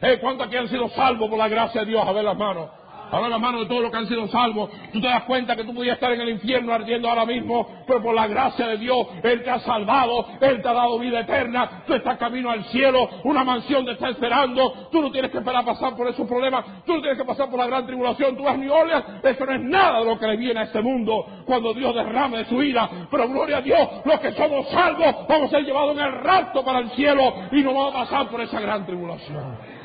[0.00, 2.06] Eh, ¿Cuántos aquí han sido salvos por la gracia de Dios?
[2.06, 2.70] A ver las manos.
[3.10, 4.70] Ahora la mano de todos los que han sido salvos.
[4.92, 8.02] Tú te das cuenta que tú podías estar en el infierno ardiendo ahora mismo, pero
[8.02, 11.82] por la gracia de Dios, Él te ha salvado, Él te ha dado vida eterna,
[11.86, 15.62] tú estás camino al cielo, una mansión te está esperando, tú no tienes que esperar
[15.62, 18.44] a pasar por esos problemas, tú no tienes que pasar por la gran tribulación, tú
[18.44, 21.26] vas ni Orleans, eso no es nada de lo que le viene a este mundo
[21.46, 25.48] cuando Dios derrame de su ira, pero gloria a Dios, los que somos salvos vamos
[25.48, 28.40] a ser llevados en el rapto para el cielo y no vamos a pasar por
[28.40, 29.79] esa gran tribulación.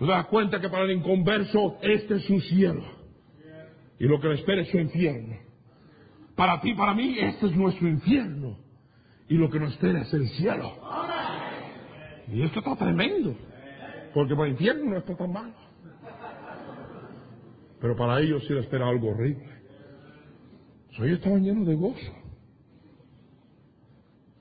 [0.00, 2.82] Tú das cuenta que para el inconverso este es su cielo.
[3.98, 5.36] Y lo que le espera es su infierno.
[6.34, 8.56] Para ti, para mí, este es nuestro infierno.
[9.28, 10.72] Y lo que nos espera es el cielo.
[12.32, 13.36] Y esto está tremendo.
[14.14, 15.52] Porque para el infierno no está tan malo.
[17.78, 19.44] Pero para ellos sí le espera algo horrible.
[20.96, 22.12] ellos estaban llenos de gozo.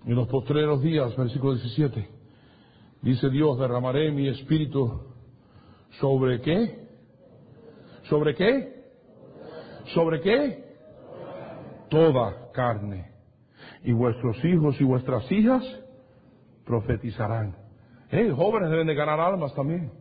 [0.05, 2.09] En los postreros días, versículo 17,
[3.01, 5.08] dice Dios, derramaré mi espíritu
[5.99, 6.87] ¿Sobre qué?
[8.03, 8.83] ¿Sobre qué?
[9.93, 10.63] ¿Sobre qué?
[11.89, 13.11] Toda carne.
[13.83, 15.63] Y vuestros hijos y vuestras hijas
[16.65, 17.55] profetizarán.
[18.11, 19.91] Eh, jóvenes deben de ganar almas también.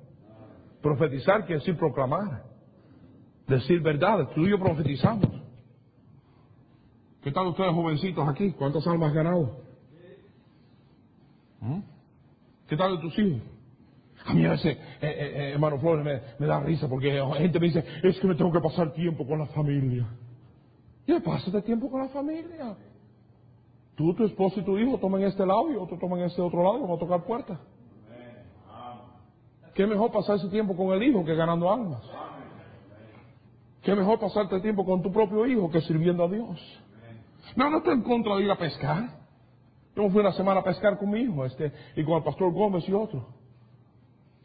[0.82, 2.44] Profetizar quiere decir proclamar.
[3.46, 4.30] Decir verdad.
[4.34, 5.28] Tú y yo profetizamos.
[7.22, 8.52] ¿Qué tal ustedes jovencitos aquí?
[8.52, 9.60] ¿Cuántas almas han ganado?
[11.60, 11.80] ¿Mm?
[12.68, 13.57] ¿Qué tal de tus hijos?
[14.28, 18.20] A mí a veces, hermano Flores, me, da risa porque la gente me dice, es
[18.20, 20.06] que me tengo que pasar tiempo con la familia.
[21.06, 22.76] Y pásate tiempo con la familia.
[23.94, 26.80] Tú, tu esposo y tu hijo tomen este lado y otro tomen este otro lado
[26.80, 27.58] vamos a tocar puertas.
[29.74, 32.02] ¿Qué mejor pasar ese tiempo con el hijo que ganando almas?
[33.82, 36.60] ¿Qué mejor pasarte tiempo con tu propio hijo que sirviendo a Dios?
[37.56, 39.08] No, no estoy en contra de ir a pescar.
[39.96, 42.86] Yo fui una semana a pescar con mi hijo este, y con el pastor Gómez
[42.86, 43.37] y otro.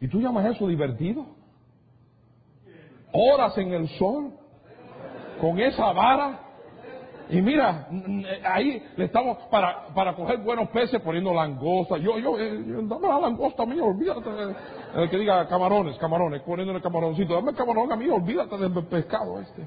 [0.00, 1.26] ¿Y tú llamas eso divertido?
[3.12, 4.32] Horas en el sol,
[5.40, 6.40] con esa vara.
[7.30, 7.88] Y mira,
[8.44, 11.96] ahí le estamos para, para coger buenos peces poniendo langosta.
[11.96, 14.28] Yo, yo, eh, dame la langosta a mí, olvídate.
[14.96, 17.34] El que diga camarones, camarones, poniéndole camaroncito.
[17.34, 19.66] Dame el camarón a mí, olvídate del pescado este.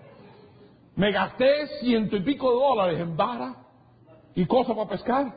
[0.95, 3.55] Me gasté ciento y pico de dólares en vara
[4.36, 5.34] y cosas para pescar.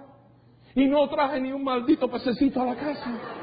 [0.75, 3.40] Y no traje ni un maldito pececito a la casa.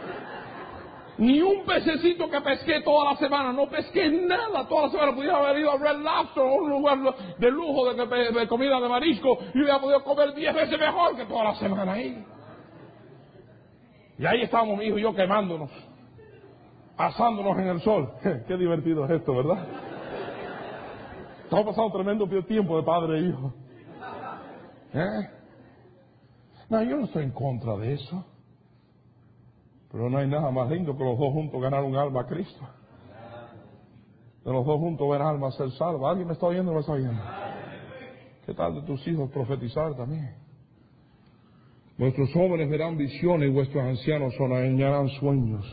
[1.18, 5.16] Ni un pececito que pesqué toda la semana, no pesqué nada toda la semana.
[5.16, 7.00] Pudiera haber ido a Red Lobster un lugar
[7.38, 11.26] de lujo de, de comida de marisco y hubiera podido comer diez veces mejor que
[11.26, 12.24] toda la semana ahí.
[14.20, 15.72] Y ahí estábamos mi hijo y yo quemándonos,
[16.98, 18.12] asándonos en el sol.
[18.48, 19.66] Qué divertido es esto, ¿verdad?
[21.44, 23.54] Estamos pasando tremendo tiempo de padre e hijo.
[24.94, 25.30] ¿Eh?
[26.70, 28.26] No, yo no estoy en contra de eso.
[29.92, 32.68] Pero no hay nada más lindo que los dos juntos ganar un alma a Cristo.
[34.44, 36.12] De los dos juntos ver almas ser salvas.
[36.12, 37.22] ¿Alguien me está oyendo o me está oyendo?
[38.46, 40.36] ¿Qué tal de tus hijos profetizar también?
[41.98, 45.66] Vuestros jóvenes verán visiones y vuestros ancianos soñarán sueños.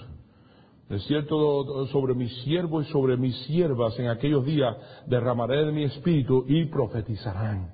[0.89, 5.85] De cierto, sobre mis siervos y sobre mis siervas en aquellos días derramaré de mi
[5.85, 7.73] espíritu y profetizarán.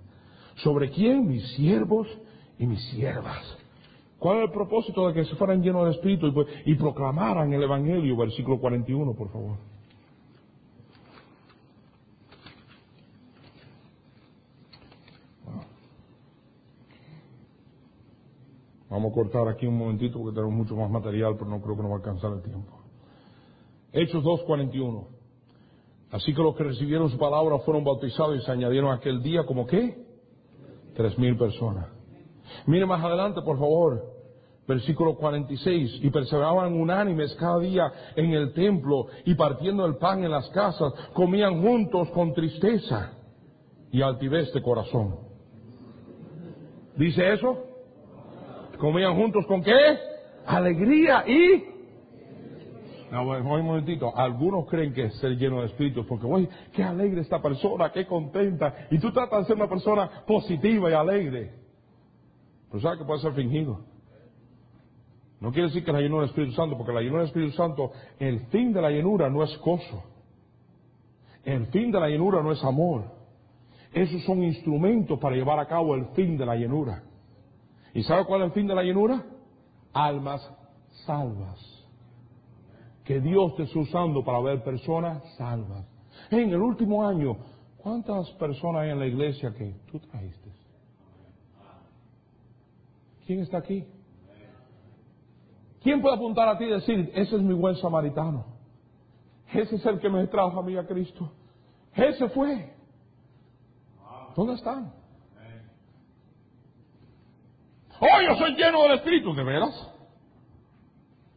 [0.56, 1.26] ¿Sobre quién?
[1.26, 2.06] Mis siervos
[2.58, 3.59] y mis siervas.
[4.20, 6.46] ¿Cuál es el propósito de que se fueran llenos de espíritu y, pues,
[6.78, 8.18] proclamaran el Evangelio?
[8.18, 9.56] Versículo 41, por favor.
[18.90, 21.82] Vamos a cortar aquí un momentito porque tenemos mucho más material, pero no creo que
[21.82, 22.78] nos va a alcanzar el tiempo.
[23.90, 25.06] Hechos 2.41.
[26.10, 29.66] Así que los que recibieron su palabra fueron bautizados y se añadieron aquel día como
[29.66, 30.04] qué?
[30.94, 31.99] Tres mil personas.
[32.66, 34.20] Mire más adelante, por favor.
[34.66, 36.00] Versículo 46.
[36.02, 40.92] Y perseveraban unánimes cada día en el templo y partiendo el pan en las casas,
[41.12, 43.12] comían juntos con tristeza
[43.90, 45.16] y altivez de corazón.
[46.96, 47.58] ¿Dice eso?
[48.78, 49.98] ¿Comían juntos con qué?
[50.46, 51.64] Alegría y...
[53.10, 54.16] No, bueno, un momentito.
[54.16, 58.06] Algunos creen que es ser lleno de espíritu, porque, oye, qué alegre esta persona, qué
[58.06, 58.86] contenta.
[58.90, 61.50] Y tú tratas de ser una persona positiva y alegre.
[62.70, 63.80] Pero sabes que puede ser fingido.
[65.40, 67.92] No quiere decir que la llenura del Espíritu Santo, porque la llenura del Espíritu Santo,
[68.18, 70.04] el fin de la llenura no es gozo.
[71.44, 73.04] El fin de la llenura no es amor.
[73.92, 77.02] Esos son instrumentos para llevar a cabo el fin de la llenura.
[77.94, 79.24] ¿Y sabe cuál es el fin de la llenura?
[79.92, 80.48] Almas
[81.06, 81.58] salvas.
[83.04, 85.86] Que Dios te está usando para ver personas salvas.
[86.30, 87.36] En el último año,
[87.78, 90.59] ¿cuántas personas hay en la iglesia que tú trajiste?
[93.30, 93.86] ¿Quién está aquí?
[95.84, 98.44] ¿Quién puede apuntar a ti y decir, ese es mi buen samaritano?
[99.54, 101.30] Ese es el que me trajo a mí a Cristo.
[101.94, 102.74] Ese fue.
[104.34, 104.92] ¿Dónde están?
[108.00, 109.92] Oh, yo soy lleno del Espíritu, ¿de veras?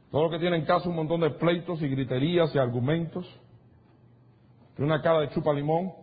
[0.10, 3.30] Todo lo que tiene en casa un montón de pleitos y griterías y argumentos.
[4.76, 5.94] De una cara de chupa limón.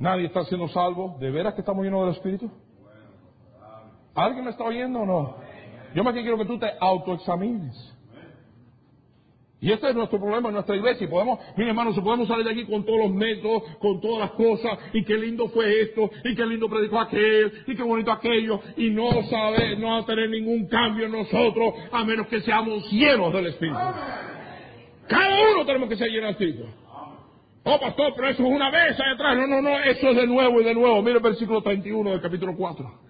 [0.00, 1.18] Nadie está siendo salvo.
[1.20, 2.50] ¿De veras que estamos llenos del Espíritu?
[4.18, 5.36] ¿Alguien me está oyendo o no?
[5.94, 7.94] Yo más que quiero que tú te autoexamines.
[9.60, 11.04] Y este es nuestro problema en nuestra iglesia.
[11.04, 14.20] Y podemos, mire hermano, si podemos salir de aquí con todos los métodos, con todas
[14.20, 18.12] las cosas, y qué lindo fue esto, y qué lindo predicó aquel, y qué bonito
[18.12, 22.40] aquello, y no saber, no va a tener ningún cambio en nosotros, a menos que
[22.40, 23.78] seamos llenos del Espíritu.
[25.08, 26.64] Cada uno tenemos que ser llenos del Espíritu.
[27.64, 29.36] Oh, pastor, pero eso es una vez ahí atrás.
[29.36, 31.02] No, no, no, eso es de nuevo y de nuevo.
[31.02, 33.07] Mire el versículo 31 del capítulo 4.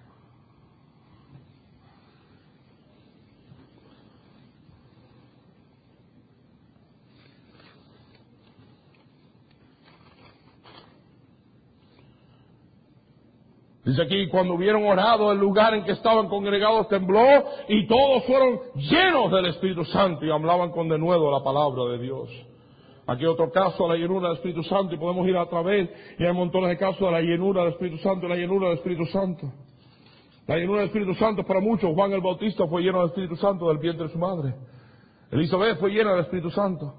[13.89, 17.25] Dice aquí, cuando hubieron orado, el lugar en que estaban congregados tembló
[17.67, 22.29] y todos fueron llenos del Espíritu Santo y hablaban con denuedo la palabra de Dios.
[23.07, 26.23] Aquí otro caso de la llenura del Espíritu Santo y podemos ir a través y
[26.23, 29.51] hay montones de casos de la llenura del Espíritu Santo la llenura del Espíritu Santo.
[30.45, 31.91] La llenura del Espíritu Santo para muchos.
[31.95, 34.53] Juan el Bautista fue lleno del Espíritu Santo del vientre de su madre.
[35.31, 36.93] Elizabeth fue llena del Espíritu Santo.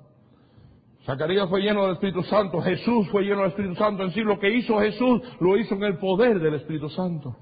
[1.04, 4.38] Zacarías fue lleno del Espíritu Santo, Jesús fue lleno del Espíritu Santo, en sí lo
[4.38, 7.36] que hizo Jesús lo hizo en el poder del Espíritu Santo.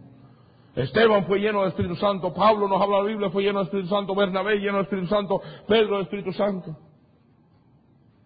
[0.77, 3.89] Esteban fue lleno del Espíritu Santo, Pablo nos habla la Biblia, fue lleno del Espíritu
[3.89, 6.77] Santo, Bernabé lleno del Espíritu Santo, Pedro del Espíritu Santo.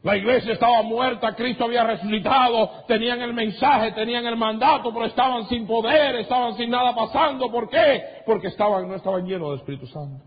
[0.02, 5.46] La iglesia estaba muerta, Cristo había resucitado, tenían el mensaje, tenían el mandato, pero estaban
[5.46, 7.50] sin poder, estaban sin nada pasando.
[7.50, 8.02] ¿Por qué?
[8.26, 10.24] Porque estaban, no estaban llenos del Espíritu Santo.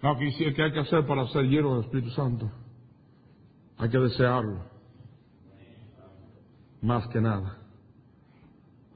[0.00, 2.50] ¿qué hay que hacer para ser lleno del Espíritu Santo?
[3.82, 4.60] Hay que desearlo.
[6.82, 7.58] Más que nada.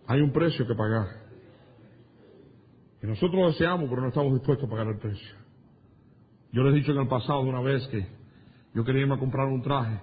[0.06, 1.08] Hay un precio que pagar.
[3.02, 5.34] Y nosotros lo deseamos, pero no estamos dispuestos a pagar el precio.
[6.52, 8.06] Yo les he dicho en el pasado una vez que
[8.74, 10.00] yo quería irme a comprar un traje.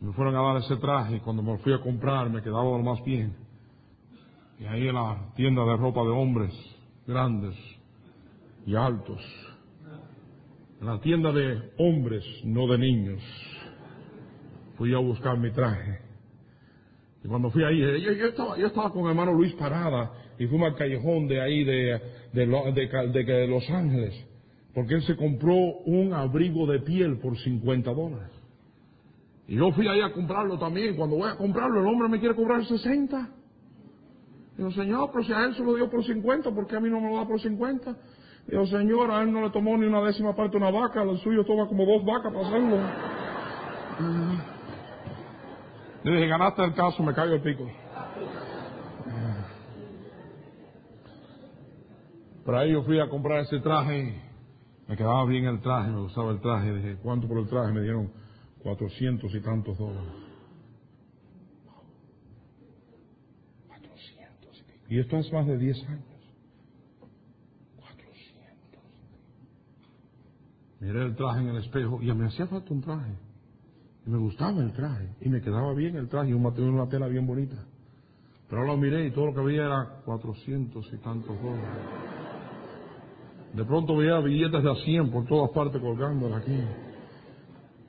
[0.00, 2.82] Me fueron a dar ese traje y cuando me fui a comprar me quedaba lo
[2.82, 3.34] más bien.
[4.58, 6.52] Y ahí en la tienda de ropa de hombres,
[7.06, 7.56] grandes
[8.66, 9.45] y altos.
[10.86, 13.20] La tienda de hombres, no de niños,
[14.76, 15.98] fui a buscar mi traje.
[17.24, 20.68] Y cuando fui ahí, yo, estaba, yo estaba con mi hermano Luis Parada y fuimos
[20.70, 22.00] al callejón de ahí de,
[22.32, 24.14] de, de- de Los Ángeles,
[24.74, 25.54] porque él se compró
[25.86, 28.30] un abrigo de piel por 50 dólares.
[29.48, 30.96] Y yo fui ahí a comprarlo también.
[30.96, 33.30] Cuando voy a comprarlo, el hombre me quiere cobrar 60.
[34.56, 36.88] Digo, señor, pero si a él se lo dio por 50, ¿por qué a mí
[36.90, 37.96] no me lo da por 50?
[38.46, 41.44] Digo, señor, a él no le tomó ni una décima parte una vaca, lo suyo
[41.44, 42.78] toma como dos vacas para hacerlo.
[46.04, 47.68] Le dije, ganaste el caso, me caigo el pico.
[52.44, 54.22] Pero ahí yo fui a comprar ese traje.
[54.86, 56.72] Me quedaba bien el traje, me gustaba el traje.
[56.74, 57.72] Dije, ¿cuánto por el traje?
[57.72, 58.12] Me dieron
[58.62, 60.12] cuatrocientos y tantos dólares.
[63.66, 64.84] Cuatrocientos y pico.
[64.88, 66.04] Y esto hace más de 10 años.
[67.80, 68.82] Cuatrocientos.
[70.86, 73.12] Miré el traje en el espejo y me hacía falta un traje.
[74.06, 75.16] Y me gustaba el traje.
[75.20, 77.56] Y me quedaba bien el traje y un material, una tela bien bonita.
[78.48, 81.66] Pero lo miré y todo lo que veía era cuatrocientos y tantos dólares.
[83.52, 86.56] De pronto veía billetes de a 100 por todas partes colgando aquí.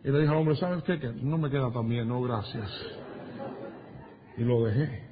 [0.03, 0.99] Y le dije al hombre, ¿sabes qué?
[0.99, 2.67] Que no me queda tan bien, no, gracias.
[4.37, 5.03] Y lo dejé.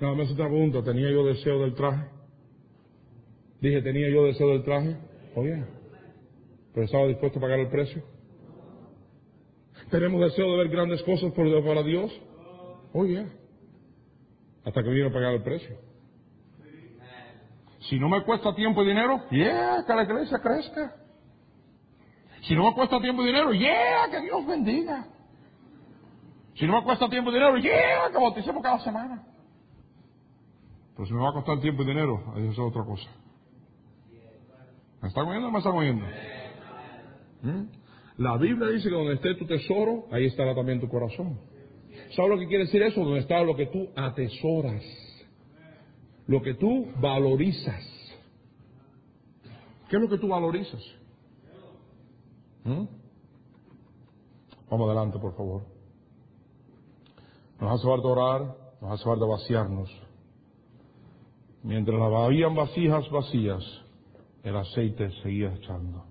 [0.00, 2.08] Nada más otra pregunta, ¿tenía yo deseo del traje?
[3.60, 4.96] Dije, ¿tenía yo deseo del traje?
[5.34, 5.79] Oye,
[6.72, 8.02] ¿pero estaba dispuesto a pagar el precio?
[9.90, 12.12] ¿Tenemos deseo de ver grandes cosas por, para Dios?
[12.92, 13.26] Oye,
[14.64, 15.76] hasta que vino a pagar el precio.
[17.88, 20.94] Si no me cuesta tiempo y dinero, yeah, que la iglesia crezca.
[22.42, 25.06] Si no me cuesta tiempo y dinero, yeah, que Dios bendiga.
[26.54, 29.24] Si no me cuesta tiempo y dinero, yeah, que bauticemos cada semana.
[30.94, 33.08] Pero si me va a costar tiempo y dinero, eso es otra cosa.
[35.00, 36.04] ¿Me están oyendo o me están oyendo?
[37.42, 37.64] ¿Mm?
[38.18, 41.40] La Biblia dice que donde esté tu tesoro, ahí estará también tu corazón.
[42.14, 43.00] ¿Sabes lo que quiere decir eso?
[43.00, 44.82] Donde está lo que tú atesoras
[46.30, 47.82] lo que tú valorizas.
[49.88, 50.80] ¿Qué es lo que tú valorizas?
[52.62, 52.84] ¿Mm?
[54.70, 55.62] Vamos adelante, por favor.
[57.60, 59.90] Nos hace falta orar, nos hace falta vaciarnos.
[61.64, 63.64] Mientras la habían vasijas vacías,
[64.44, 66.04] el aceite seguía echando.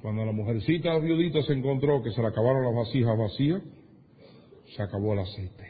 [0.00, 3.62] Cuando la mujercita viudita se encontró que se le acabaron las vasijas vacías,
[4.76, 5.64] se acabó el aceite.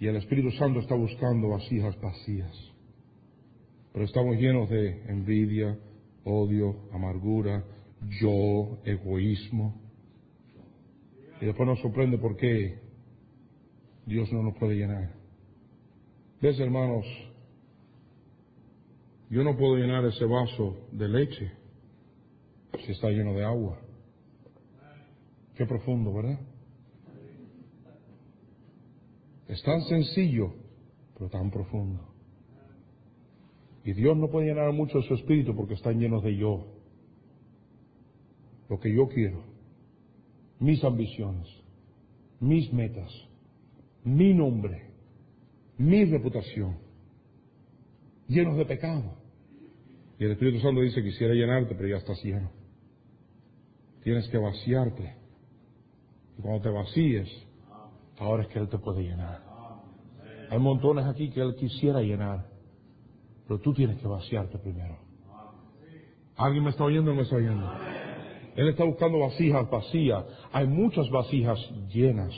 [0.00, 2.52] Y el Espíritu Santo está buscando vasijas vacías.
[3.92, 5.78] Pero estamos llenos de envidia,
[6.24, 7.64] odio, amargura,
[8.20, 9.80] yo, egoísmo.
[11.40, 12.80] Y después nos sorprende por qué
[14.06, 15.14] Dios no nos puede llenar.
[16.42, 17.06] ¿Ves, hermanos?
[19.30, 21.52] Yo no puedo llenar ese vaso de leche
[22.84, 23.78] si está lleno de agua.
[25.56, 26.38] Qué profundo, ¿verdad?
[29.48, 30.52] Es tan sencillo,
[31.14, 32.02] pero tan profundo.
[33.84, 36.66] Y Dios no puede llenar mucho de su espíritu porque están llenos de yo.
[38.68, 39.44] Lo que yo quiero,
[40.58, 41.46] mis ambiciones,
[42.40, 43.12] mis metas,
[44.02, 44.90] mi nombre,
[45.78, 46.76] mi reputación,
[48.28, 49.14] llenos de pecado.
[50.18, 52.50] Y el Espíritu Santo dice, quisiera llenarte, pero ya estás lleno.
[54.06, 55.16] Tienes que vaciarte.
[56.38, 57.28] Y cuando te vacíes,
[58.20, 59.42] ahora es que Él te puede llenar.
[60.48, 62.46] Hay montones aquí que Él quisiera llenar,
[63.48, 64.96] pero tú tienes que vaciarte primero.
[66.36, 67.68] ¿Alguien me está oyendo o me está oyendo?
[68.54, 70.24] Él está buscando vasijas vacías.
[70.52, 71.58] Hay muchas vasijas
[71.92, 72.32] llenas,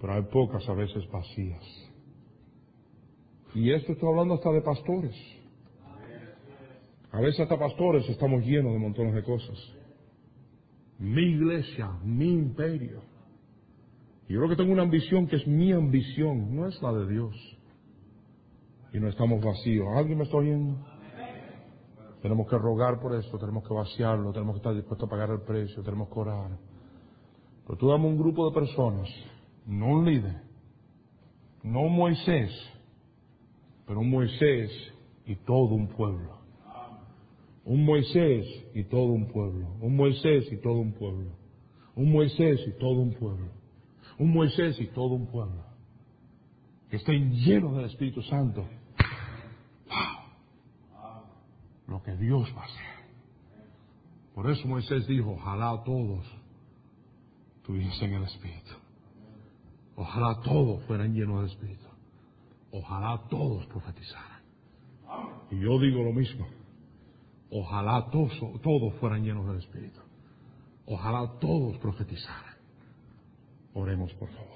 [0.00, 1.90] pero hay pocas a veces vacías.
[3.56, 5.41] Y esto estoy hablando hasta de pastores.
[7.12, 9.58] A veces hasta pastores estamos llenos de montones de cosas.
[10.98, 13.02] Mi iglesia, mi imperio.
[14.28, 17.36] Yo creo que tengo una ambición que es mi ambición, no es la de Dios.
[18.94, 19.86] Y no estamos vacíos.
[19.94, 20.78] ¿Alguien me está oyendo?
[22.22, 25.42] Tenemos que rogar por esto, tenemos que vaciarlo, tenemos que estar dispuestos a pagar el
[25.42, 26.56] precio, tenemos que orar.
[27.66, 29.08] Pero tú dame un grupo de personas,
[29.66, 30.40] no un líder,
[31.62, 32.50] no un Moisés,
[33.86, 34.70] pero un Moisés
[35.26, 36.41] y todo un pueblo.
[37.64, 39.68] Un Moisés y todo un pueblo.
[39.80, 41.30] Un Moisés y todo un pueblo.
[41.94, 43.50] Un Moisés y todo un pueblo.
[44.18, 45.64] Un Moisés y todo un pueblo.
[46.90, 48.66] Que estén llenos del Espíritu Santo.
[51.86, 52.92] Lo que Dios va a hacer.
[54.34, 56.26] Por eso Moisés dijo, ojalá todos
[57.64, 58.72] tuviesen el Espíritu.
[59.94, 61.86] Ojalá todos fueran llenos del Espíritu.
[62.72, 64.42] Ojalá todos profetizaran.
[65.50, 66.46] Y yo digo lo mismo.
[67.54, 68.32] Ojalá todos,
[68.62, 70.00] todos fueran llenos del Espíritu.
[70.86, 72.56] Ojalá todos profetizaran.
[73.74, 74.51] Oremos, por favor.